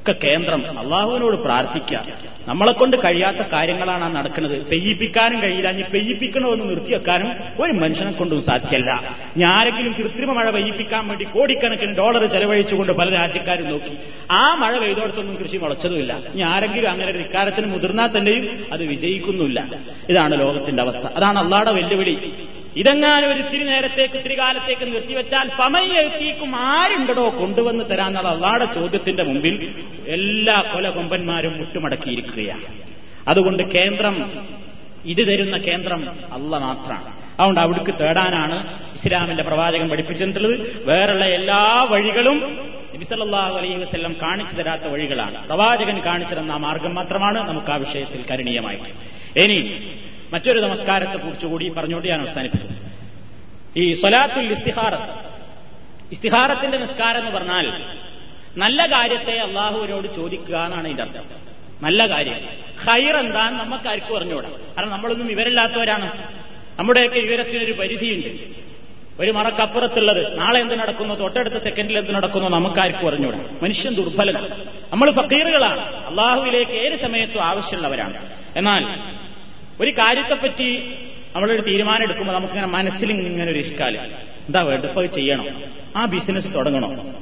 [0.01, 2.03] ഒക്കെ കേന്ദ്രം അള്ളാഹുവിനോട് പ്രാർത്ഥിക്കുക.
[2.47, 4.65] നമ്മളെ കൊണ്ട് കഴിയാത്ത കാര്യങ്ങളാണ് നടക്കുന്നത്.
[4.65, 5.69] പെയ്യിപ്പിക്കാനും കഴിയില്ല.
[5.69, 8.91] ഇനി പെയ്യിപ്പിക്കണമെന്ന് നിർത്തിവെക്കാനും ഒരു മനുഷ്യനെ കൊണ്ടും സാധ്യമല്ല.
[9.35, 13.93] ഇനി ആരെങ്കിലും കൃത്രിമ മഴ പെയ്യിപ്പിക്കാൻ വേണ്ടി കോടിക്കണക്കിന് ഡോളർ ചെലവഴിച്ചുകൊണ്ട് പല രാജ്യക്കാരും നോക്കി.
[14.31, 16.17] ആ മഴ പെയ്തോടത്തൊന്നും കൃഷി മുളച്ചതുമില്ല.
[16.33, 19.67] ഇനി ആരെങ്കിലും അങ്ങനെ ഒരു ഇക്കാലത്തിന് മുതിർന്നാൽ തന്നെയും അത് വിജയിക്കുന്നില്ല
[20.09, 21.05] ഇതാണ് ലോകത്തിന്റെ അവസ്ഥ.
[21.05, 22.33] അതാണ് അള്ളാടെ വെല്ലുവിളി.
[22.75, 29.73] ഇതെങ്ങാനും ഒരു ഇത്തിരി നേരത്തേക്ക് ഇത്തിരി കാലത്തേക്ക് നിർത്തിവെച്ചാൽ സമയെത്തിക്കും ആരുണ്ടടോ കൊണ്ടുവന്ന് തരാന്നുള്ള അള്ളാടെ ചോദ്യത്തിന്റെ മുമ്പിൽ
[30.07, 32.61] എല്ലാ കൊലകൊമ്പന്മാരും മുട്ടുമടക്കിയിരിക്കുകയാണ്.
[33.27, 34.31] അതുകൊണ്ട് കേന്ദ്രം
[35.05, 37.21] ഇത് തരുന്ന കേന്ദ്രം അല്ല മാത്രമാണ്.
[37.39, 40.85] അതുകൊണ്ട് അവിടേക്ക് തേടാനാണ് ഇസ്ലാമിന്റെ പ്രവാചകൻ പഠിപ്പിച്ചിട്ടുള്ളത്.
[40.85, 45.47] വേറെയുള്ള എല്ലാ വഴികളും നബിസല്ലാഹു അലൈഹി വസ്ല്ലം കാണിച്ചു തരാത്ത വഴികളാണ്.
[45.47, 49.39] പ്രവാചകൻ കാണിച്ചു തന്ന മാർഗം മാത്രമാണ് നമുക്ക് ആ വിഷയത്തിൽ കരണീയമായിട്ട്.
[49.39, 49.59] ഇനി
[50.33, 52.77] മറ്റൊരു നമസ്കാരത്തെ കുറിച്ച് കൂടി പറഞ്ഞുകൊണ്ട് ഞാൻ അവസാനിപ്പിക്കുന്നു
[53.77, 54.93] ഈ സൊലാത്തുൽ ഇസ്തിഹാറ
[56.11, 57.97] ഇസ്തിഹാറത്തിന്റെ നിസ്കാരം എന്ന് പറഞ്ഞാൽ
[58.57, 61.23] നല്ല കാര്യത്തെ അള്ളാഹുവിനോട് ചോദിക്കുക എന്നാണ് ഇതിന്റെ അർത്ഥം.
[61.81, 62.39] നല്ല കാര്യം.
[62.83, 66.33] ഹൈർ എന്താന്ന് നമുക്ക് ആർക്കും അറിഞ്ഞുകൂടാ കാരണം നമ്മളൊന്നും വിവരമില്ലാത്തവരാണ്.
[66.79, 68.43] നമ്മുടെയൊക്കെ വിവരത്തിനൊരു പരിധിയുണ്ട്.
[69.19, 70.39] ഒരു മറക്കപ്പുറത്തുള്ളത്.
[70.39, 71.15] നാളെ എന്ത് നടക്കുന്നു?
[71.15, 72.49] തൊട്ടടുത്ത സെക്കൻഡിൽ എന്ത് നടക്കുന്നു?
[72.49, 73.39] നമുക്കാർക്കും അറിഞ്ഞൂടാ.
[73.61, 74.67] മനുഷ്യൻ ദുർബലനാണ്.
[74.91, 76.05] നമ്മൾ ഫക്കീറുകളാണ്.
[76.05, 78.13] അള്ളാഹുവിലേക്ക് ഏത് സമയത്തും ആവശ്യമുള്ളവരാണ്.
[78.55, 79.10] എന്നാൽ
[79.81, 80.95] ഒരു കാര്യത്തെപ്പറ്റി
[81.35, 83.97] നമ്മളൊരു തീരുമാനം എടുക്കുമ്പോൾ നമുക്കിങ്ങനെ മനസ്സിൽ ഇങ്ങനെ ഒരു ഇഷ്കാൽ.
[84.47, 85.47] എന്താ വേണ്ട ഇപ്പൊ അത് ചെയ്യണം.
[85.95, 87.21] ആ ബിസിനസ് തുടങ്ങണം?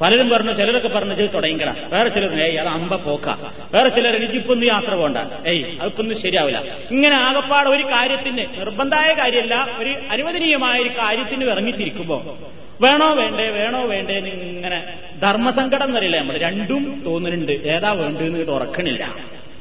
[0.00, 1.76] പലരും പറഞ്ഞു ചിലരൊക്കെ പറഞ്ഞു ഇത് തുടങ്ങിക്കണം.
[1.86, 3.28] വേറെ ചിലർ ഏയ് അത് അമ്പ പോക്ക.
[3.74, 5.16] വേറെ ചിലർ എനിക്കിപ്പൊന്ന് യാത്ര പോണ്ട.
[5.46, 6.62] ഏയ് അതൊക്കൊന്നും ശരിയാവില്ല.
[6.90, 12.38] ഇങ്ങനെ ആകപ്പാട് ഒരു കാര്യത്തിന് നിർബന്ധമായ കാര്യമല്ല ഒരു അനുവദനീയമായ ഒരു കാര്യത്തിന് ഇറങ്ങിത്തിരിക്കുമ്പോ
[12.80, 14.84] വേണോ വേണ്ടേ വേണോ വേണ്ടേ ഇങ്ങനെ
[15.22, 19.04] ധർമ്മസങ്കടം എന്നറിയില്ല നമ്മൾ രണ്ടും തോന്നുന്നുണ്ട് ഏതാ വേണ്ടെന്ന് ഉറക്കണില്ല.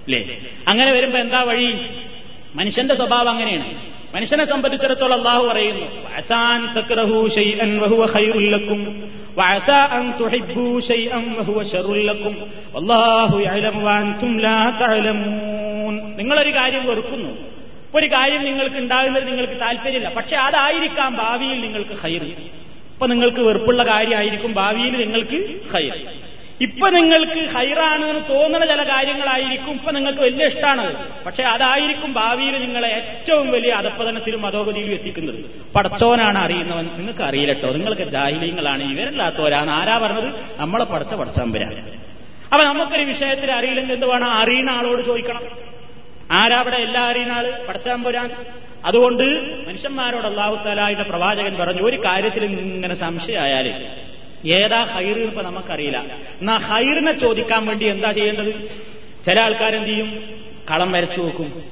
[0.06, 0.38] അല്ലേ?
[0.68, 1.68] അങ്ങനെ വരുമ്പോ എന്താ വഴി?
[2.56, 3.94] മനുഷ്യന്റെ സ്വഭാവം അങ്ങനെയാണ്.
[4.16, 5.86] മനുഷ്യനെ സംബന്ധിച്ചിടത്തോളം അള്ളാഹു പറയുന്നു
[16.18, 17.30] നിങ്ങളൊരു കാര്യം വെറുക്കുന്നു.
[17.96, 20.10] ഒരു കാര്യം നിങ്ങൾക്ക് ഉണ്ടാകുന്നത് നിങ്ങൾക്ക് താല്പര്യമില്ല.
[20.10, 26.23] പക്ഷെ അതായിരിക്കാം ഭാവിയിൽ നിങ്ങൾക്ക് ഹൈർ ഇപ്പൊ നിങ്ങൾക്ക് വെറുപ്പുള്ള കാര്യമായിരിക്കും ഭാവിയിൽ നിങ്ങൾക്ക് ഹൈർ
[26.62, 32.88] ഇപ്പൊ നിങ്ങൾക്ക് ഹൈറാണ് എന്ന് തോന്നുന്ന ചില കാര്യങ്ങളായിരിക്കും ഇപ്പൊ നിങ്ങൾക്ക് വലിയ ഇഷ്ടമാണ് പക്ഷെ അതായിരിക്കും ഭാവിയിൽ നിങ്ങളെ
[32.88, 35.46] ഏറ്റവും വലിയ അധപ്പതനത്തിലും അധോഗതിയിലും എത്തിക്കുന്നത്.
[35.76, 36.86] പടച്ചോനാണ് അറിയുന്നവൻ.
[36.86, 37.74] നിങ്ങൾക്ക് അറിയില്ലട്ടോ.
[37.74, 38.84] നിങ്ങൾക്ക് ജാഹിലീങ്ങളാണ്.
[38.84, 39.72] ഇവരല്ലാത്തവരാണ്.
[39.72, 40.34] ആരാ പറഞ്ഞത്?
[40.58, 41.76] നമ്മളെ പടച്ച പടച്ചമ്പരാണ്
[42.54, 44.32] അപ്പൊ നമുക്കൊരു വിഷയത്തിൽ അറിയില്ലെങ്കിൽ എന്ത് വേണം?
[44.32, 45.42] അറിയുന്ന ആളോട് ചോദിക്കണം.
[46.32, 47.60] ആരാവിടെ എല്ലാ അറിയുന്ന ആൾ?
[47.68, 48.30] പടച്ചാമ്പുരാൻ
[48.86, 49.24] അതുകൊണ്ട്
[49.68, 53.86] മനുഷ്യന്മാരോട് അള്ളാഹു താലായുടെ പ്രവാചകൻ പറഞ്ഞു ഒരു കാര്യത്തിൽ ഇങ്ങനെ സംശയമായാൽ
[54.46, 55.98] ഏതാ ഹൈർ ഇപ്പൊ നമുക്കറിയില്ല.
[56.42, 58.54] എന്നാ ഹൈറിനെ ചോദിക്കാൻ വേണ്ടി എന്താ ചെയ്യേണ്ടത്?
[59.26, 60.10] ചില ആൾക്കാരെന്ത് ചെയ്യും?
[60.72, 61.64] കളം വരച്ചു നോക്കും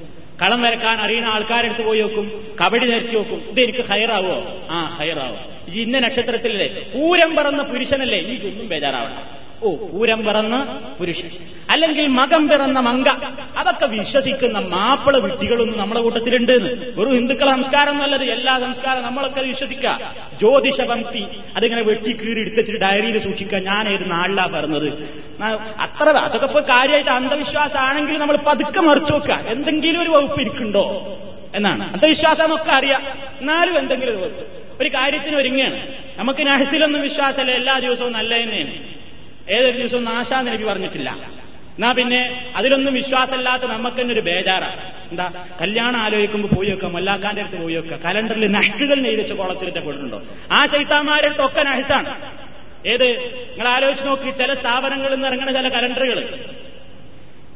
[0.42, 5.36] കളം വരക്കാൻ അറിയുന്ന ആൾക്കാരെടുത്ത് പോയി നോക്കും കബഡി ധരിച്ചു നോക്കും ഇത് എനിക്ക് ഹൈറാവോ ആ ഹൈറാവോ
[5.72, 6.68] ഇന്ന നക്ഷത്രത്തിലല്ലേ?
[6.94, 8.18] പൂരം പറന്ന പുരുഷനല്ലേ?
[8.18, 11.30] എനിക്കൊന്നും ബേജാറാവണം ഓ പൂരം പിറന്ന പുരുഷൻ.
[11.70, 13.08] അല്ലെങ്കിൽ മകം പിറന്ന മങ്ക.
[13.56, 16.52] അതൊക്കെ വിശ്വസിക്കുന്ന മാപ്പിള വിട്ടികളൊന്നും നമ്മുടെ കൂട്ടത്തിലുണ്ട്
[17.00, 20.14] ഒരു ഹിന്ദുക്കളെ സംസ്കാരം നല്ലത് എല്ലാ സംസ്കാരം നമ്മളൊക്കെ വിശ്വസിക്കുക.
[20.38, 23.58] ജ്യോതിഷ പങ്ക്തി അതിങ്ങനെ വെട്ടി കീറി എടുത്തിട്ട് ഡയറിയിൽ സൂക്ഷിക്കുക.
[23.58, 24.88] ഞാൻ ഏത് നാളിലാ പറഞ്ഞത്.
[25.80, 29.34] അത്ര അതൊക്കെ ഇപ്പൊ കാര്യമായിട്ട് അന്ധവിശ്വാസമാണെങ്കിൽ നമ്മൾ പതുക്കെ മറിച്ചു നോക്കുക.
[29.34, 31.16] എന്തെങ്കിലും ഒരു വകുപ്പ് ഇരിക്കുന്നുണ്ടോ
[31.54, 31.92] എന്നാണ്.
[31.92, 33.02] അന്ധവിശ്വാസം ഒക്കെ അറിയാം.
[33.40, 34.46] എന്നാലും എന്തെങ്കിലും ഒരു
[34.80, 35.86] ഒരു കാര്യത്തിന് ഒരുങ്ങുകയാണ്.
[36.16, 37.50] നമുക്ക് നഹസിലൊന്നും വിശ്വാസമല്ല.
[37.50, 38.91] എല്ലാ ദിവസവും നല്ല തന്നെയാണ്.
[39.48, 41.10] ഏതൊരു ദിവസവും നാശാ നബി പറഞ്ഞിട്ടില്ല.
[41.78, 44.80] എന്നാ പിന്നെ അതിലൊന്നും വിശ്വാസമില്ലാത്ത നമുക്ക് തന്നെ ഒരു ബേജാറാണ്
[45.10, 45.46] എന്താ?
[45.60, 47.96] കല്യാണം ആലോചിക്കുമ്പോൾ പോയി വെക്കുക മല്ലാക്കാന്റെ അടുത്ത് പോയി വെക്കുക.
[48.04, 50.22] കലണ്ടറിൽ നഹ്സുകൾ നെയ്തിച്ച് കുളത്തിലിട്ടപ്പെട്ടിട്ടുണ്ടോ
[50.52, 52.14] ആ ചൈത്താന്മാരുടെ ഒക്കെ നഹസാണ്
[52.86, 53.08] ഏത്?
[53.50, 56.18] നിങ്ങൾ ആലോചിച്ച് നോക്കി ചില സ്ഥാപനങ്ങളിൽ നിന്ന് ഇറങ്ങുന്ന ചില കലണ്ടറുകൾ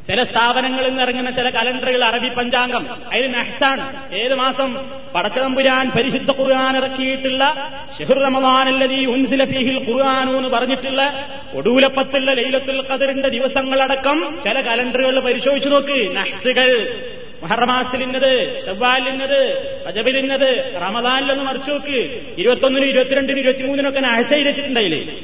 [0.06, 6.76] ചില സ്ഥാപനങ്ങളിൽ നിന്ന് ഇറങ്ങുന്ന ചില കലണ്ടറുകൾ അറബി പഞ്ചാംഗം അതിൽ നഹ്സാണ് ഏത് മാസം പടച്ചതമ്പുരാൻ പരിശുദ്ധ ഖുർആൻ
[6.76, 15.68] ഇറക്കിയിട്ടുള്ള ഷെഹുർ റമദാനല്ലതീ ഉൻസില ഫീഹിൽ ഖുർആാനു എന്ന് പറഞ്ഞിട്ടുള്ള ഒടൂലപ്പത്തുള്ള ലൈലത്തുൽ ഖദറിന്റെ ദിവസങ്ങളടക്കം ചില കലണ്ടറുകൾ പരിശോധിച്ചു
[15.68, 16.16] നോക്ക്.
[16.16, 17.00] നഹ്സുകൾ
[17.42, 19.40] മഹറമാസത്തിലിന്നത് ഷവ്വാലിന്നത്
[19.88, 22.20] റജബിലിന്നത് റമദാനിലെന്ന് മറിച്ചു നോക്ക്.
[22.38, 25.18] ഇരുപത്തൊന്നിനും ഇരുപത്തിരണ്ടിനും ഇരുപത്തിമൂന്നിനൊക്കെ നഹസയിരച്ചിട്ടുണ്ടായില്ലേ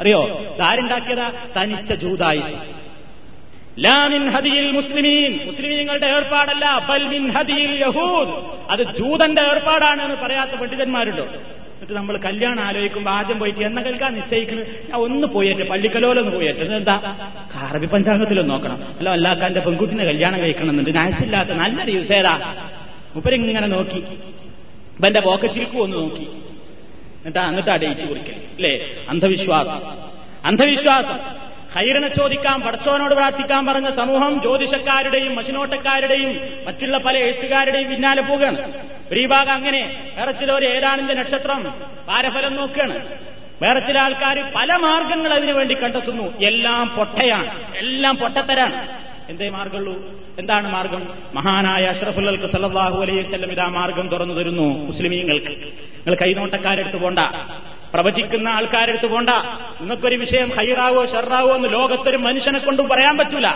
[0.00, 0.22] അറിയോ?
[0.56, 1.32] ഇതാരുണ്ടാക്കിയതാ?
[1.62, 2.81] തനിച്ച ജൂതായുസ്.
[3.78, 5.46] ലാമിൻ ഹദിയിൽ മുസ്ലിമീൻ.
[5.46, 8.28] മുസ്ലിമീങ്ങളുടെ ഏർപ്പാടല്ല ബൽ മിൻ ഹദിയിൽ യഹൂദ്.
[8.70, 11.22] അത് ജൂതന്റെ ഏർപ്പാടാണ് എന്ന് പറയാത്ത പണ്ഡിതന്മാരുണ്ടോ?
[11.22, 14.66] എന്നിട്ട് നമ്മൾ കല്യാണം ആലോചിക്കുമ്പോൾ ആദ്യം പോയിട്ട് എന്ന കേൾക്കാൻ നിശ്ചയിക്കുന്നത്?
[14.66, 16.60] ഞാൻ ഒന്ന് പോയേറ്റ് പള്ളിക്കലോലൊന്ന് പോയേറ്റ്.
[16.60, 17.16] എന്താ
[17.54, 18.82] അറബി പഞ്ചാംഗത്തിലൊന്ന് നോക്കണം.
[18.98, 20.94] അല്ല അല്ലാക്കാന്റെ പെൺകുട്ടിനെ കല്യാണം കഴിക്കണമെന്നുണ്ട്.
[20.94, 22.54] നാശില്ലാത്ത നല്ല ദിവസേതാ
[23.14, 23.98] മുപ്പരിങ്ങനെ നോക്കി.
[25.00, 26.22] ഇവന്റെ പോക്കറ്റിൽക്കും ഒന്ന് നോക്കി.
[26.22, 29.04] എന്നിട്ടാ എന്നിട്ടാ ഡേറ്റ് കുറിക്കൽ അല്ലേ?
[29.08, 29.80] അന്ധവിശ്വാസം.
[30.44, 31.41] അന്ധവിശ്വാസം.
[31.74, 38.72] ഹൈറിനെ ചോദിക്കാം പടച്ചോനോട് പ്രാർത്ഥിക്കാൻ പറഞ്ഞ സമൂഹം ജ്യോതിഷക്കാരുടെയും മഷിനോട്ടക്കാരുടെയും മറ്റുള്ള പല എഴുത്തുകാരുടെയും പിന്നാലെ പോവുകയാണ്.
[39.12, 41.62] ഒരു ഭാഗം അങ്ങനെ വേറെ ചിലർ ഏതാണിന്റെ നക്ഷത്രം
[42.08, 43.06] പാരഫലം നോക്കുകയാണ്.
[43.62, 46.38] വേറെ ചില ആൾക്കാർ പല മാർഗങ്ങൾ അതിനു വേണ്ടി കണ്ടെത്തുന്നു.
[46.40, 47.76] എല്ലാം പൊട്ടയാണ്.
[47.76, 48.88] എല്ലാം പൊട്ടത്തരാണ്.
[49.28, 49.94] എന്തേ മാർഗമുള്ളൂ?
[50.38, 51.08] എന്താണ് മാർഗം?
[51.34, 55.48] മഹാനായ അഷ്റഫുല്ലൽക്ക് സല്ലാഹു അലൈഹി സ്വല്ലം ഇതാ മാർഗം തുറന്നു തരുന്നു മുസ്ലിമീങ്ങൾക്ക്.
[55.48, 57.18] നിങ്ങൾ കൈനോട്ടക്കാരെടുത്ത് പോണ്ട.
[57.92, 59.28] പ്രവചിക്കുന്ന ആൾക്കാരെടുത്ത് പോണ്ട.
[59.80, 63.46] നിങ്ങൾക്കൊരു വിഷയം ഹൈറാവോ ഷെറാവോ എന്ന് ലോകത്തൊരു മനുഷ്യനെ കൊണ്ടും പറയാൻ പറ്റൂല.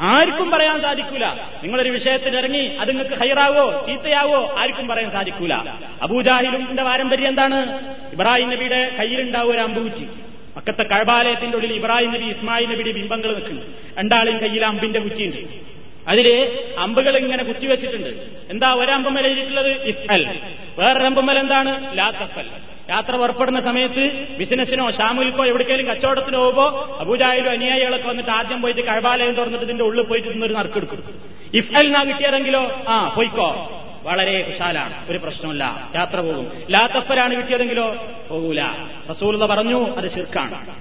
[0.00, 1.26] ആർക്കും പറയാൻ സാധിക്കൂല.
[1.62, 5.54] നിങ്ങളൊരു വിഷയത്തിൽ ഇറങ്ങി അത് നിങ്ങൾക്ക് ഹൈറാവോ ചീത്തയാവോ ആർക്കും പറയാൻ സാധിക്കൂല.
[6.02, 7.78] അബൂജാഹിലിന്റെ പാരമ്പര്യം എന്താണ്?
[8.12, 10.08] ഇബ്രാഹിം നബിയുടെ കയ്യിലുണ്ടാവും ഒരു അമ്പൂച്ചി
[10.56, 13.62] മക്കത്തെ കഴബാലയത്തിന്റെ ഉള്ളിൽ ഇബ്രാഹിം നബി ഇസ്മായിൽ നബിയുടെ ബിംബങ്ങൾ നിൽക്കുന്നു
[13.98, 15.36] രണ്ടാളെയും കയ്യിൽ അമ്പിന്റെ കുറ്റിയുണ്ട്.
[16.08, 18.08] അതിൽ അമ്പുകൾ ഇങ്ങനെ കുത്തിവെച്ചിട്ടുണ്ട്.
[18.50, 19.82] എന്താ ഒരമ്പമ്മൽ എഴുതിയിട്ടുള്ളത്?
[19.82, 20.40] ഇഫൽ
[20.78, 21.98] വേറൊരമ്പമ്മൽ എന്താണ്?
[21.98, 22.44] ലാത്തഫൽ.
[22.90, 29.64] യാത്ര പുറപ്പെടുന്ന സമയത്ത് ബിസിനസ്സിനോ ഷാമുൽക്കോ എവിടേക്കെങ്കിലും കച്ചവടത്തിനോ പോകുമ്പോ അബൂജായാലും അനുയായികളൊക്കെ വന്നിട്ട് ആദ്യം പോയിട്ട് കഴബാലയം തുറന്നിട്ട്
[29.64, 31.92] ഇതിന്റെ ഉള്ളിൽ പോയിട്ട് ഇന്നൊരു നറുക്കെടുക്കും എടുക്കും.
[31.92, 33.82] നാ കിട്ടിയതെങ്കിലോ ആ പോയിക്കോ.
[34.02, 36.52] വളരെ കുശാലാണ് ഒരു പ്രശ്നമില്ല യാത്ര പോകും.
[36.70, 37.96] ലാത്തഫരാണ് കിട്ടിയതെങ്കിലോ
[38.28, 38.62] പോകൂല.
[39.10, 40.74] റസൂലത പറഞ്ഞു അത് ശിർക്കാണ്.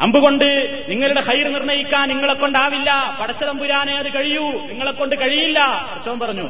[0.00, 3.18] അമ്പുകൊണ്ട് നിങ്ങളുടെ ഹൈർ നിർണയിക്കാൻ നിങ്ങളെ കൊണ്ടാവില്ല.
[3.20, 4.42] പടച്ചതമ്പുരാനെ അത് കഴിയൂ.
[4.42, 5.58] നിങ്ങളെ കൊണ്ട് കഴിയില്ല.
[5.58, 6.48] അച്ഛൻ പറഞ്ഞു.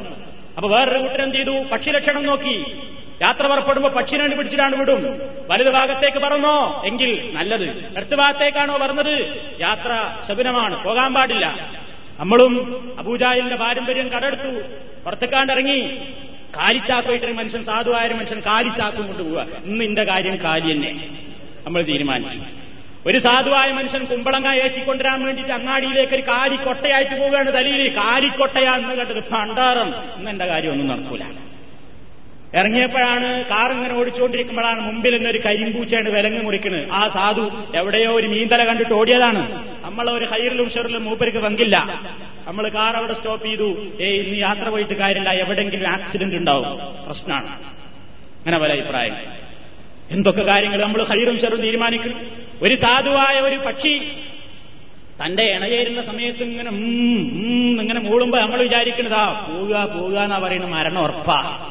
[0.57, 1.51] അപ്പൊ വേറൊരു കൂട്ടരെന്ത് ചെയ്തു?
[1.51, 2.65] പക്ഷി ലക്ഷണം നോക്കി.
[3.21, 5.21] യാത്ര പുറപ്പെടുമ്പോ പക്ഷിനെ പിടിച്ചിട്ടാണ് വിടും.
[5.47, 6.83] വലുത് ഭാഗത്തേക്ക് പറന്നോ?
[6.85, 7.97] എങ്കിൽ നല്ലത്.
[7.97, 10.83] ഇടത്ത് ഭാഗത്തേക്കാണോ പറഞ്ഞത് യാത്ര ശകുനമാണ്.
[10.83, 11.71] പോകാൻ പാടില്ല.
[12.19, 12.55] നമ്മളും
[12.99, 14.61] അബൂജാലിന്റെ പാരമ്പര്യം കടെടുത്തു
[15.05, 15.79] പുറത്തേക്കാണ്ടിറങ്ങി.
[16.57, 21.09] കാലിച്ചാക്കുമായിട്ടൊരു മനുഷ്യൻ സാധുവായ ഒരു മനുഷ്യൻ കാലിച്ചാക്കും കൊണ്ടുപോവുക ഇന്ന് ഇന്റെ കാര്യം കാലി തന്നെ.
[21.65, 22.39] നമ്മൾ തീരുമാനിച്ചു.
[23.05, 30.31] ഒരു സാധുവായ മനുഷ്യൻ കുമ്പളങ്ങ ഏറ്റിക്കൊണ്ടുവരാൻ വേണ്ടിയിട്ട് അങ്ങാടിയിലേക്ക് ഒരു കാലിക്കൊട്ടയായിട്ട് പോവുകയാണ് തലയിൽ കാലിക്കൊട്ടയാണെന്ന് കേട്ടത് ഭണ്ടാറം ഇന്ന്
[30.31, 31.23] എന്റെ കാര്യം ഒന്നും നടക്കൂല.
[32.55, 36.89] ഇറങ്ങിയപ്പോഴാണ് കാർ ഇങ്ങനെ ഓടിച്ചുകൊണ്ടിരിക്കുമ്പോഴാണ് മുമ്പിൽ നിന്നൊരു കരിമ്പൂച്ചയാണ് വിലങ്ങ് മുറിക്കുന്നത്.
[36.91, 39.65] ആ സാധു എവിടെയോ ഒരു മീന്തല കണ്ടിട്ട് ഓടിയതാണ്.
[39.85, 42.01] നമ്മളെ ഒരു ഹൈറിലും ഷെറിലും മൂപ്പർക്ക് പങ്കില്ല.
[42.47, 43.87] നമ്മൾ കാർ അവിടെ സ്റ്റോപ്പ് ചെയ്തു.
[44.01, 45.29] ഏയ് ഇന്ന് യാത്ര പോയിട്ട് കാര്യമില്ല.
[45.29, 46.79] എവിടെങ്കിലും ആക്സിഡന്റ് ഉണ്ടാവും.
[47.05, 47.47] പ്രശ്നമാണ്.
[47.47, 49.15] അങ്ങനെ പല അഭിപ്രായം.
[50.11, 52.31] എന്തൊക്കെ കാര്യങ്ങൾ നമ്മൾ ഹൈറും ഷെറും തീരുമാനിക്കും?
[52.61, 54.11] ഒരു സാധുവായ ഒരു പക്ഷി
[55.25, 56.69] തന്റെ ഇണചേരുന്ന സമയത്ത് ഇങ്ങനെ
[57.81, 61.69] ഇങ്ങനെ മൂളുമ്പോ നമ്മൾ വിചാരിക്കുന്നതാ പോവുക പോവുക എന്നാ പറയുന്നത് മരണം ഉറപ്പാ.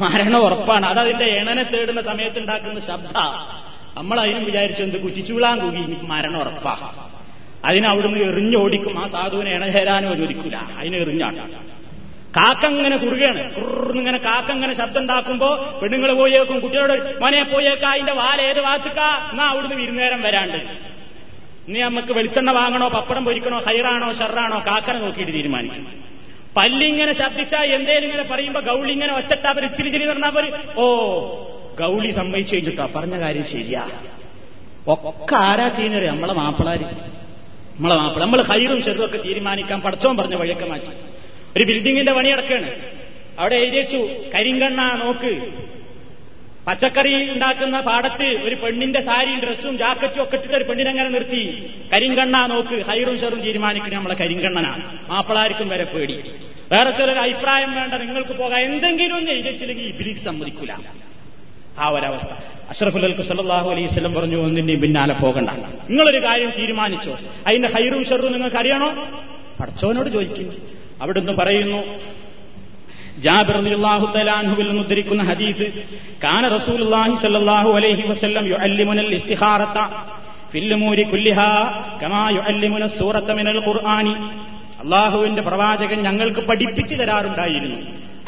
[0.00, 0.86] മരണം ഉറപ്പാണ്.
[0.86, 3.12] അത് അതിന്റെ ഇണനെ തേടുന്ന സമയത്ത് ഉണ്ടാക്കുന്ന ശബ്ദ.
[3.96, 6.94] നമ്മൾ അതിനും വിചാരിച്ചു എന്ത് കുറ്റിച്ചുവിളാൻ കൂകി മരണം ഉറപ്പാ.
[7.64, 9.04] അതിനവിടുന്ന് എറിഞ്ഞോടിക്കും.
[9.04, 11.48] ആ സാധുവിനെ ഇണചേരാനും അനുവദിക്കൂല അതിനെ എറിഞ്ഞാട്ടാ.
[12.36, 13.54] കാക്കങ്ങനെ കുറുകയാണ്.
[13.54, 19.28] കുറുന്നിങ്ങനെ കാക്കങ്ങനെ ശബ്ദം ഉണ്ടാക്കുമ്പോ പെണ്ണുങ്ങൾ പോയേക്കും കുട്ടികളോട് മോനെ പോയേക്കാ അതിന്റെ വാല ഏത് ഭാഗത്തുക്കാ?
[19.30, 20.56] എന്നാ അവിടുന്ന് വിരുന്നേരം വരാണ്ട്.
[21.68, 26.11] ഇനി നമുക്ക് വെളിച്ചെണ്ണ വാങ്ങണോ പപ്പടം പൊരിക്കണോ ഹൈറാണോ ഷെറാണോ കാക്കനെ നോക്കിയിട്ട് തീരുമാനിക്കും.
[26.56, 30.52] പല്ലിങ്ങനെ ശബ്ദിച്ചാ എന്തേലും ഇങ്ങനെ പറയുമ്പോ ഗൗളി ഇങ്ങനെ ഒച്ചട്ടാ അവർ ഇച്ചിരി ചിരി പറഞ്ഞാൽ പോര്.
[30.76, 30.84] ഓ
[31.80, 32.86] ഗൗളി സമ്മതിച്ചു കഴിഞ്ഞിട്ടോ?
[32.86, 33.88] പറഞ്ഞ കാര്യം ശരിയാ.
[34.88, 36.84] ഒക്കെ ആരാ ചെയ്യുന്നത് നമ്മളെ മാപ്പിളാര്.
[37.76, 40.92] നമ്മളെ മാപ്പിള നമ്മൾ ഹൈറും ഷെറും ഒക്കെ തീരുമാനിക്കാൻ പടച്ചോൻ പറഞ്ഞ വഴിയൊക്കെ മാറ്റി.
[41.56, 42.70] ഒരു ബിൽഡിങ്ങിന്റെ പണി അടക്കാണ്
[43.38, 43.96] അവിടെ എഴുതിയച്ചു
[44.34, 45.52] കരിങ്കണ്ണ നോക്ക്.
[46.66, 51.70] പച്ചക്കറി ഉണ്ടാക്കുന്ന പാടത്ത് ഒരു പെണ്ണിന്റെ സാരിയും ഡ്രസ്സും ജാക്കറ്റും ഒക്കെ ഇട്ടിട്ട് ഒരു പെണ്ണിനെങ്ങനെ നിർത്തി?
[51.94, 52.86] കരിങ്കണ്ണ നോക്ക്.
[52.86, 54.98] ഹൈറും ഷെറും തീരുമാനിക്കുന്ന നമ്മളെ കരിങ്കണ്ണനാണ്.
[55.10, 56.32] മാപ്പിളാർക്കും വരെ പേടി.
[56.72, 58.60] വേറെ ചിലർ അഭിപ്രായം വേണ്ട നിങ്ങൾക്ക് പോകാം.
[58.60, 60.72] എന്തെങ്കിലും ഒന്ന് എഴുതിച്ചില്ലെങ്കിൽ ഇബിലിസ് സമ്മതിക്കൂല.
[61.78, 62.28] ആ ഒരവസ്ഥ.
[62.70, 65.50] അഷ്റഫുലൽക്ക് സല്ലാഹു അലൈഹി സ്വലം പറഞ്ഞു ഒന്നിന്റെയും പിന്നാലെ പോകണ്ട.
[65.50, 67.18] നിങ്ങളൊരു കാര്യം തീരുമാനിച്ചോ?
[67.46, 69.08] അതിന്റെ ഹൈറും ഷെറും നിങ്ങൾക്ക് അറിയണോ?
[69.60, 70.56] പഠിച്ചവനോട് ചോദിക്കും.
[71.02, 72.00] അവിടുന്ന് പറയുന്നു
[73.24, 73.56] ജാബിർ
[74.68, 75.66] നിന്ന് ഉദ്ധരിക്കുന്ന ഹദീസ്
[76.24, 77.14] കാന റസൂലുള്ളാഹി
[77.78, 79.12] അലൈഹി വസല്ലം യുഅല്ലിമുനൽ
[82.36, 82.84] യുഅല്ലിമുന
[83.38, 84.14] മിനൽ ഖുർആനി.
[84.82, 87.78] അള്ളാഹുവിന്റെ പ്രവാചകൻ ഞങ്ങൾക്ക് പഠിപ്പിച്ചു തരാറുണ്ടായിരുന്നു.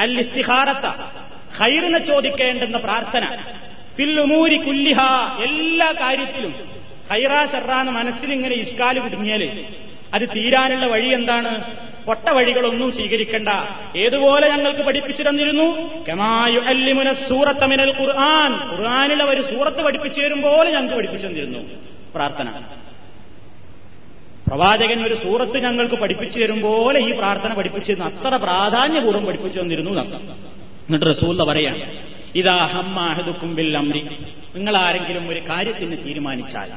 [0.05, 0.87] അൽ ഇസ്തിഹാരത്ത
[1.59, 3.25] ഖൈറിനെ ചോദിക്കേണ്ടെന്ന പ്രാർത്ഥന
[3.97, 5.01] ഫില്ലുമൂരി കുല്ലിഹ
[5.49, 6.55] എല്ലാ കാര്യത്തിലും
[7.11, 9.43] ഖൈറാ ഷെറാന്ന് മനസ്സിലിങ്ങനെ ഇഷ്കാലു കുടുങ്ങിയാൽ
[10.17, 11.53] അത് തീരാനുള്ള വഴി എന്താണ്?
[12.07, 13.49] പൊട്ട വഴികളൊന്നും സ്വീകരിക്കണ്ട.
[13.97, 15.89] ഏതുപോലെ ഞങ്ങൾക്ക് പഠിപ്പിച്ചു തന്നിരുന്നു?
[16.09, 18.77] കെമായു അല്ലിമുന സൂറത്തമിനൽ ഖുർആൻ.
[18.77, 21.59] ഖുർആാനിലെ ഒരു സൂറത്ത് പഠിപ്പിച്ചു തരും പോലെ ഞങ്ങൾക്ക് പഠിപ്പിച്ചു തന്നിരുന്നു.
[22.15, 22.63] പ്രാർത്ഥന.
[24.49, 31.07] പ്രവാചകൻ ഒരു സൂറത്ത് ഞങ്ങൾക്ക് പഠിപ്പിച്ചു തരും പോലെ ഈ പ്രാർത്ഥന പഠിപ്പിച്ചിരുന്നു അത്ര പ്രാധാന്യപൂർവം പഠിപ്പിച്ചു തന്നിരുന്നു എന്നിട്ട്
[31.07, 34.01] റസൂല്ല പറയാണ് ഇതാ ഹമ്മാഹദുക്കും ബിൽ അമ്രി
[34.55, 36.73] നിങ്ങൾ ആരെങ്കിലും ഒരു കാര്യത്തിന് തീരുമാനിച്ചാൽ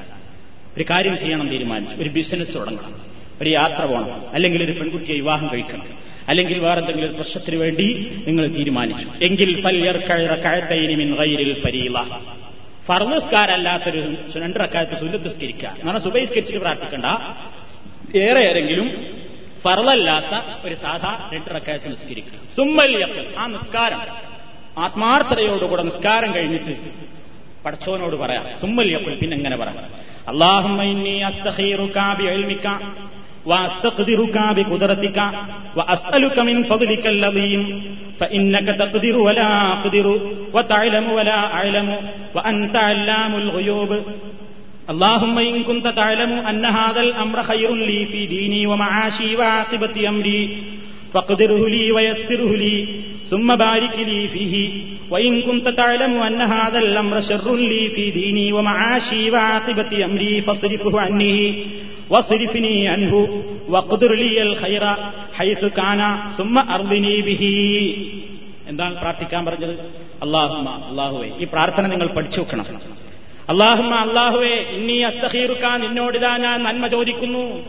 [0.78, 3.17] ഒരു കാര്യം ചെയ്യണം തീരുമാനിച്ചു ഒരു ബിസിനസ് തുടങ്ങണം.
[3.42, 4.30] ഒരു യാത്ര പോകണം.
[4.34, 6.08] അല്ലെങ്കിൽ ഒരു പെൺകുട്ടിയെ വിവാഹം കഴിക്കണം.
[6.28, 9.10] അല്ലെങ്കിൽ വേറെ എന്തെങ്കിലും പ്രശ്നത്തിന് വേണ്ടി നിങ്ങൾ തീരുമാനിച്ചു.
[9.22, 9.62] എങ്കിൽ
[12.86, 17.06] ഫർവസ്കാരല്ലാത്തൊരു സുനണ്ടറക്കാലത്ത് സുല്ലത്തുസ്കരിക്കുക എന്ന് പറഞ്ഞാൽ സുബൈസ്കരിച്ചിട്ട് പ്രാർത്ഥിക്കണ്ട.
[18.18, 19.08] ഏറെ ഏരെങ്കിലും
[19.64, 22.40] ഫർവല്ലാത്ത ഒരു സാധാ രണ്ടറക്കാലത്ത് നിസ്കരിക്കുക.
[22.58, 23.08] സുമ്മല്യ
[23.38, 24.00] ആ നിസ്കാരം.
[24.78, 26.78] ആത്മാർത്ഥതയോടുകൂടെ നിസ്കാരം കഴിഞ്ഞിട്ട്
[27.66, 28.46] പടച്ചോനോട് പറയാം.
[28.62, 29.78] സുമ്മല്യപ്പോൾ പിന്നെ എങ്ങനെ പറയാം?
[30.28, 30.84] അള്ളാഹുമ്മ
[33.47, 35.19] وأستقدرك بقدرتك
[35.77, 37.83] وأسألك من فضلك العظيم
[38.21, 40.21] فإنك تقدر ولا أقدر
[40.55, 41.97] وتعلم ولا أعلم
[42.35, 44.01] وأنت علام الغيوب
[44.91, 50.59] اللهم إن كنت تعلم أن هذا الأمر خير لي في ديني ومعاشي وعاقبة أمري
[51.15, 52.89] فاقدره لي ويسره لي
[53.31, 59.31] ثم بارك لي فيه وإن كنت تعلم أن هذا الأمر شر لي في ديني ومعاشي
[59.31, 61.67] وعاقبة أمري فاصرفه عني
[68.68, 69.80] എന്താണ് പ്രാർത്ഥിക്കാൻ പറഞ്ഞത്?
[70.24, 72.66] അള്ളാഹുമ അള്ളാഹുവേ ഈ പ്രാർത്ഥന നിങ്ങൾ പഠിച്ചു വെക്കണം.
[73.50, 77.66] അള്ളാഹുമ അള്ളാഹുവേ ഇന്നി അസ്തഹീറുക്കാൻ നിന്നോടിതാ ഞാൻ നന്മ ചോദിക്കുന്നു.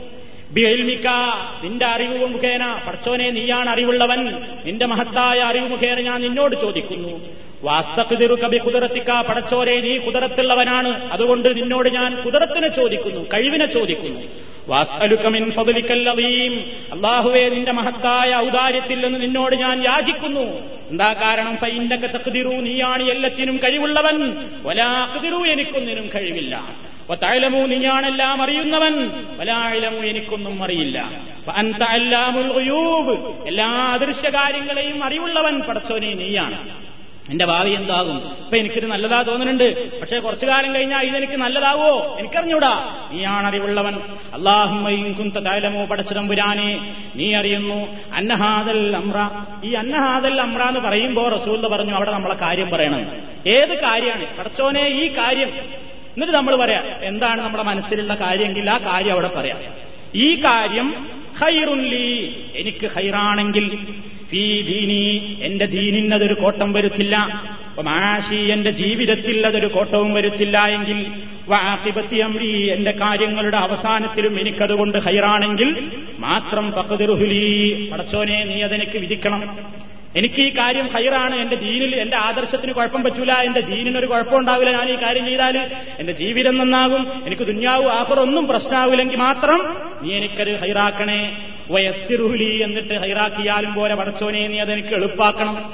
[1.63, 4.25] നിന്റെ അറിവ് മുഖേന പഠിച്ചോനെ നീയാണ് അറിവുള്ളവൻ.
[4.65, 7.21] നിന്റെ മഹത്തായ അറിവ് മുഖേന ഞാൻ നിന്നോട് ചോദിക്കുന്നു.
[7.63, 14.21] വാസ്തക്കുതിരു കബി കുതിരത്തിക്ക പടച്ചോരെ നീ കുതിരത്തുള്ളവനാണ് അതുകൊണ്ട് നിന്നോട് ഞാൻ കുതിരത്തിനെ ചോദിക്കുന്നു കഴിവിനെ ചോദിക്കുന്നു.
[14.69, 20.41] വാസ്തലുക്കമിൻ പതുലിക്കല്ലതീം അള്ളാഹുവെ നിന്റെ മഹത്തായ ഔദാര്യത്തിൽ നിന്ന് നിന്നോട് ഞാൻ യാചിക്കുന്നു.
[20.91, 21.57] എന്താ കാരണം?
[21.57, 24.49] ഫൈൻഡക്ക തക്തിരു നീയാണ് എല്ലാത്തിനും കഴിവുള്ളവൻ.
[24.65, 26.69] ഒലാക്കുതിരു എനിക്കൊന്നിനും കഴിവില്ല.
[27.23, 29.11] തഴലമു നീയാണെല്ലാം അറിയുന്നവൻ.
[29.37, 31.11] വലാഴലമു എനിക്കൊന്നും അറിയില്ല.
[31.83, 32.53] അല്ലാമുൽ
[33.47, 36.88] എല്ലാ അദൃശ്യകാര്യങ്ങളെയും അറിവുള്ളവൻ പടച്ചോനെ നീയാണ്.
[37.29, 38.17] എന്റെ ഭാവി എന്താകും?
[38.17, 40.01] ഇപ്പൊ എനിക്കിത് നല്ലതാ തോന്നുന്നുണ്ട്.
[40.01, 42.17] പക്ഷെ കുറച്ചു കാലം കഴിഞ്ഞാൽ ഇതെനിക്ക് നല്ലതാവോ?
[42.19, 43.07] എനിക്കറിഞ്ഞൂടാ.
[43.13, 43.95] നീയാണ് അറിവുള്ളവൻ
[44.35, 45.31] അള്ളാഹുമ്മയും
[45.87, 46.97] പടച്ചിടം പുരാനെ.
[47.17, 49.31] നീ അറിയുന്നു അന്നഹാദൽ അമ്ര.
[49.65, 53.01] ഈ അന്നഹാദൽ അമ്ര എന്ന് പറയുമ്പോ റസൂൽ പറഞ്ഞു അവിടെ നമ്മളെ കാര്യം പറയണം.
[53.47, 54.37] ഏത് കാര്യമാണ്?
[54.37, 55.49] പടച്ചോനെ ഈ കാര്യം.
[55.49, 59.59] എന്നിട്ട് നമ്മൾ പറയാം എന്താണ് നമ്മുടെ മനസ്സിലുള്ള കാര്യമെങ്കിൽ ആ കാര്യം അവിടെ പറയാം.
[60.15, 61.11] ഈ കാര്യം
[61.41, 63.95] ഹൈറുല്ലി എനിക്ക് ഹൈറാണെങ്കിൽ
[64.31, 67.17] ഫീ ദീനി എന്റെ ദീനിനതൊരു കോട്ടം വരുത്തില്ല.
[67.81, 71.07] മാഷി എന്റെ ജീവിതത്തിൽ അതൊരു കോട്ടവും വരുത്തില്ല എങ്കിൽ
[71.49, 79.59] വാത്തിപത്തി അമ്രി എന്റെ കാര്യങ്ങളുടെ അവസാനത്തിലും എനിക്കതുകൊണ്ട് ഹൈറാണെങ്കിൽ മാത്രം പക്കതിരുഹുലി പടച്ചോനെ നീ അതെനിക്ക് വിധിക്കണം.
[80.17, 81.35] എനിക്ക് ഈ കാര്യം ഹൈറാണ്.
[81.35, 83.33] എന്റെ ദീനിൽ എന്റെ ആദർശത്തിന് കുഴപ്പം പറ്റൂല.
[83.33, 87.27] എന്റെ ദീനിനൊരു കുഴപ്പമുണ്ടാവില്ല ഞാൻ ഈ കാര്യം ചെയ്താൽ എന്റെ ജീവിതം നന്നാകും.
[87.27, 91.39] എനിക്ക് ദുന്യാവും ആഫർ ഒന്നും പ്രശ്നമാവില്ലെങ്കിൽ മാത്രം നീ എനിക്കത് ഹൈറാക്കണേ.
[91.71, 95.73] വയസ്സിറുഹുലി എന്നിട്ട് ഹൈറാക്കിയാലും പോലെ പടച്ചോനെ നീ അതെനിക്ക് എളുപ്പാക്കണം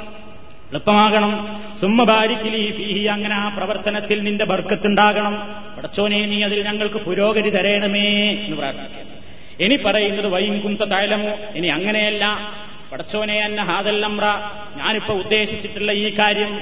[0.73, 1.33] എളുപ്പമാകണം.
[1.81, 5.35] സുമ്മ ബാരിക്കിലി ഫീഹി അങ്ങനെ ആ പ്രവർത്തനത്തിൽ നിന്റെ ബർക്കത്തുണ്ടാകണം.
[5.77, 8.07] പടച്ചോനെ നീ അതിൽ ഞങ്ങൾക്ക് പുരോഗതി തരേണമേ
[8.45, 9.11] എന്ന് പ്രാർത്ഥിക്കാം
[9.61, 12.25] ഇനി പറയുന്നത് വൈകുന്ത കുന്ത താഴലമോ ഇനി അങ്ങനെയല്ല.
[12.95, 14.25] പടച്ചോനെ അന്ന ഹാദല്ലമ്ര
[14.77, 16.61] ഞാനിപ്പോ ഉദ്ദേശിച്ചിട്ടുള്ള ഈ കാര്യം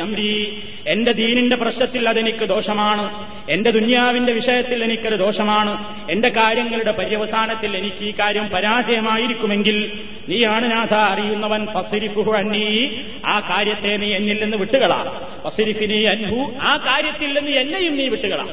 [0.00, 3.28] അമ്രി എന്റെ ദീനിന്റെ പ്രശ്നത്തിൽ അതെനിക്ക് ദോഷമാണ്.
[3.50, 6.02] എന്റെ ദുന്യാവിന്റെ വിഷയത്തിൽ എനിക്കൊരു ദോഷമാണ്.
[6.10, 12.88] എന്റെ കാര്യങ്ങളുടെ പര്യവസാനത്തിൽ എനിക്ക് ഈ കാര്യം പരാജയമായിരിക്കുമെങ്കിൽ നീയാണ് നാഥ അറിയുന്നവൻ ഫസിരിഫുഹു അന്നീ.
[13.26, 15.20] ആ കാര്യത്തെ നീ എന്നിൽ നിന്ന് വിട്ടുകളാ.
[15.44, 18.46] ഫസിരിഫിനി അൻഹു ആ കാര്യത്തിൽ നിന്ന് എന്നെയും നീ വിട്ടുകളാ.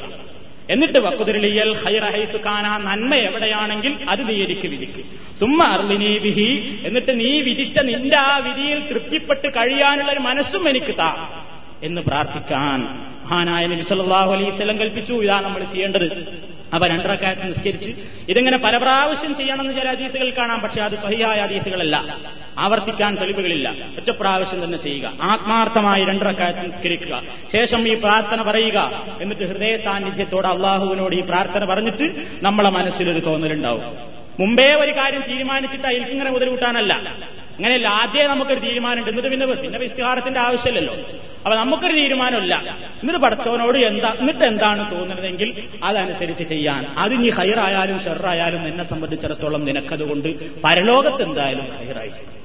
[0.74, 5.02] എന്നിട്ട് വക്കുതിരളിയൽ ഹൈറഹൈസ് കാണാ നന്മ എവിടെയാണെങ്കിൽ അത് നീ എനിക്ക് വിധിക്ക്.
[5.40, 6.50] തുമ്മ അർലിനീ വിഹി
[6.86, 11.10] എന്നിട്ട് നീ വിധിച്ച നിന്റെ ആ വിധിയിൽ തൃപ്തിപ്പെട്ട് കഴിയാനുള്ള ഒരു മനസ്സും എനിക്ക് താ
[11.82, 12.78] എന്ന് പ്രാർത്ഥിക്കാൻ
[13.24, 15.14] മഹാനായ നബി സല്ലല്ലാഹു അലൈഹി വസല്ലം കൽപ്പിച്ചു.
[15.24, 16.06] ഇതാ നമ്മൾ ചെയ്യേണ്ടത്.
[16.72, 17.94] അവ രണ്ടരക്കാലത്ത് നിസ്കരിച്ച്
[18.28, 22.16] ഇതിങ്ങനെ പല പ്രാവശ്യം ചെയ്യണമെന്ന് ചില അതീസുകൾ കാണാം പക്ഷെ അത് സഹിയായ അതീസുകളല്ല
[22.58, 23.70] ആവർത്തിക്കാൻ തെളിവുകളില്ല.
[23.70, 25.12] ഒറ്റ പ്രാവശ്യം തന്നെ ചെയ്യുക.
[25.22, 27.22] ആത്മാർത്ഥമായി രണ്ടരക്കാലത്ത് നിസ്കരിക്കുക.
[27.52, 29.06] ശേഷം ഈ പ്രാർത്ഥന പറയുക.
[29.20, 33.82] എന്നിട്ട് ഹൃദയ സാന്നിധ്യത്തോടെ അള്ളാഹുവിനോട് ഈ പ്രാർത്ഥന പറഞ്ഞിട്ട് നമ്മളെ മനസ്സിലൊരു തോന്നലുണ്ടാവും.
[34.40, 37.18] മുമ്പേ ഒരു കാര്യം തീരുമാനിച്ചിട്ട് അതിൽക്കിങ്ങനെ മുതൽ കൂട്ടാനല്ല
[37.60, 39.10] അങ്ങനെയല്ല ആദ്യമേ നമുക്കൊരു തീരുമാനമുണ്ട്.
[39.10, 40.94] എന്നിട്ട് പിന്നെ പിന്നെ ഇസ്തിഹാരത്തിന്റെ ആവശ്യമില്ലല്ലോ.
[41.44, 42.54] അപ്പൊ നമുക്കൊരു തീരുമാനമില്ല.
[43.02, 46.86] എന്നിട്ട് പടച്ചവനോട് എന്താ എന്നിട്ട് എന്താണ് തോന്നുന്നതെങ്കിൽ അതനുസരിച്ച് ചെയ്യാൻ.
[46.98, 50.28] അത് ഇനി ഹൈറായാലും ഷെറായാലും എന്നെ സംബന്ധിച്ചിടത്തോളം നിനക്കതുകൊണ്ട്
[50.64, 52.39] പരലോകത്ത് എന്തായാലും ഹൈറായിരിക്കും.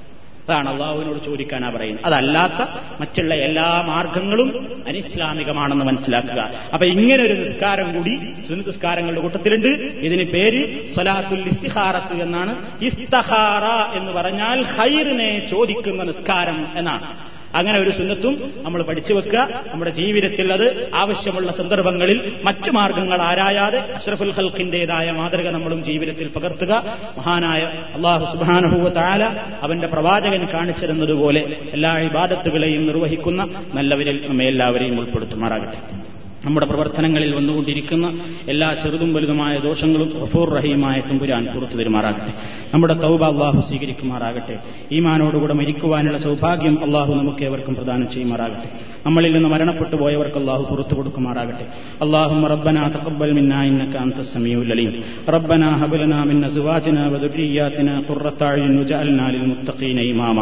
[0.48, 2.04] അതാണ് അള്ളാഹുവിനോട് ചോദിക്കാനാ പറയുന്നത്.
[2.04, 2.68] അതല്ലാത്ത
[3.00, 6.50] മറ്റുള്ള എല്ലാ മാർഗങ്ങളും അനിസ്ലാമികമാണെന്ന് മനസ്സിലാക്കുക.
[6.72, 8.16] അപ്പൊ ഇങ്ങനെ ഒരു നിസ്കാരം കൂടി
[8.48, 9.68] സുനിസ്കാരങ്ങളുടെ നിസ്കാരങ്ങളുടെ കൂട്ടത്തിലുണ്ട്.
[10.06, 12.84] ഇതിന് പേര് സ്വലാത്തുൽ ഇസ്തിഹാറത്ത് എന്നാണ്.
[12.84, 17.35] ഇസ്തഹാറ എന്ന് പറഞ്ഞാൽ ഹൈറിനെ ചോദിക്കുന്ന നിസ്കാരം എന്നാണ്.
[17.54, 19.62] അങ്ങനെ ഒരു സുന്നത്തും നമ്മൾ പഠിച്ചു വെക്കുക.
[19.72, 26.98] നമ്മുടെ ജീവിതത്തിൽ അത് ആവശ്യമുള്ള സന്ദർഭങ്ങളിൽ മറ്റു മാർഗങ്ങൾ ആരായാതെ അഷ്റഫുൽ ഹൽഖിന്റേതായ മാതൃക നമ്മളും ജീവിതത്തിൽ പകർത്തുക.
[27.18, 27.60] മഹാനായ
[27.94, 29.24] അള്ളാഹു സുബാനഹുവ താല
[29.62, 36.15] അവന്റെ പ്രവാചകൻ കാണിച്ചിരുന്നതുപോലെ എല്ലാ ഇബാദത്തുകളെയും നിർവഹിക്കുന്ന നല്ലവരിൽ നമ്മെ എല്ലാവരെയും ഉൾപ്പെടുത്തുമാറാകട്ടെ.
[36.45, 38.05] നമ്മുടെ പ്രവർത്തനങ്ങളിൽ വന്നുകൊണ്ടിരിക്കുന്ന
[38.51, 42.31] എല്ലാ ചെറുതും വലുതുമായ ദോഷങ്ങളും ഗഫൂർ റഹീമായ തുമ്പുരാൻ പുറത്തു തരുമാറാകട്ടെ
[42.71, 44.55] നമ്മുടെ തൗബ അള്ളാഹു സ്വീകരിക്കുമാറാകട്ടെ
[44.97, 48.69] ഈമാനോടുകൂടെ മരിക്കുവാനുള്ള സൗഭാഗ്യം അള്ളാഹു നമുക്ക് ഏവർക്കും പ്രദാനം ചെയ്യുമാറാകട്ടെ
[49.05, 51.67] നമ്മളിൽ നിന്ന് മരണപ്പെട്ടു പോയവർക്ക് അള്ളാഹു പുറത്തു കൊടുക്കുമാറാകട്ടെ
[52.05, 54.91] അള്ളാഹു റബ്ബന തഖബ്ബൽ മിന്നാ ഇന്നക അൻത സമീഉൽ അലീം
[55.35, 60.37] റബ്ബന ഹബ് ലനാ മിൻ അസ്വാജിനാ വദുരിയാതിനാ ഖുർറത അയ്യുൻ വജഅൽനാ ലിൽ മുത്തഖീന ഇമാമ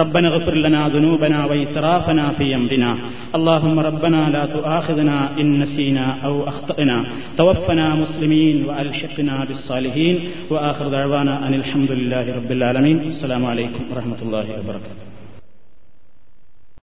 [0.00, 2.90] റബ്ബന اغفر لنا ذنوبنا وإسرافنا في أمرنا
[3.36, 7.05] اللهم ربنا لا تؤاخذنا إن نسينا أو أخطأنا.
[7.37, 10.29] توفنا مسلمين وألحقنا بالصالحين.
[10.49, 12.99] وآخر دعوانا أن الحمد لله رب العالمين.
[12.99, 15.14] السلام عليكم ورحمة الله وبركاته.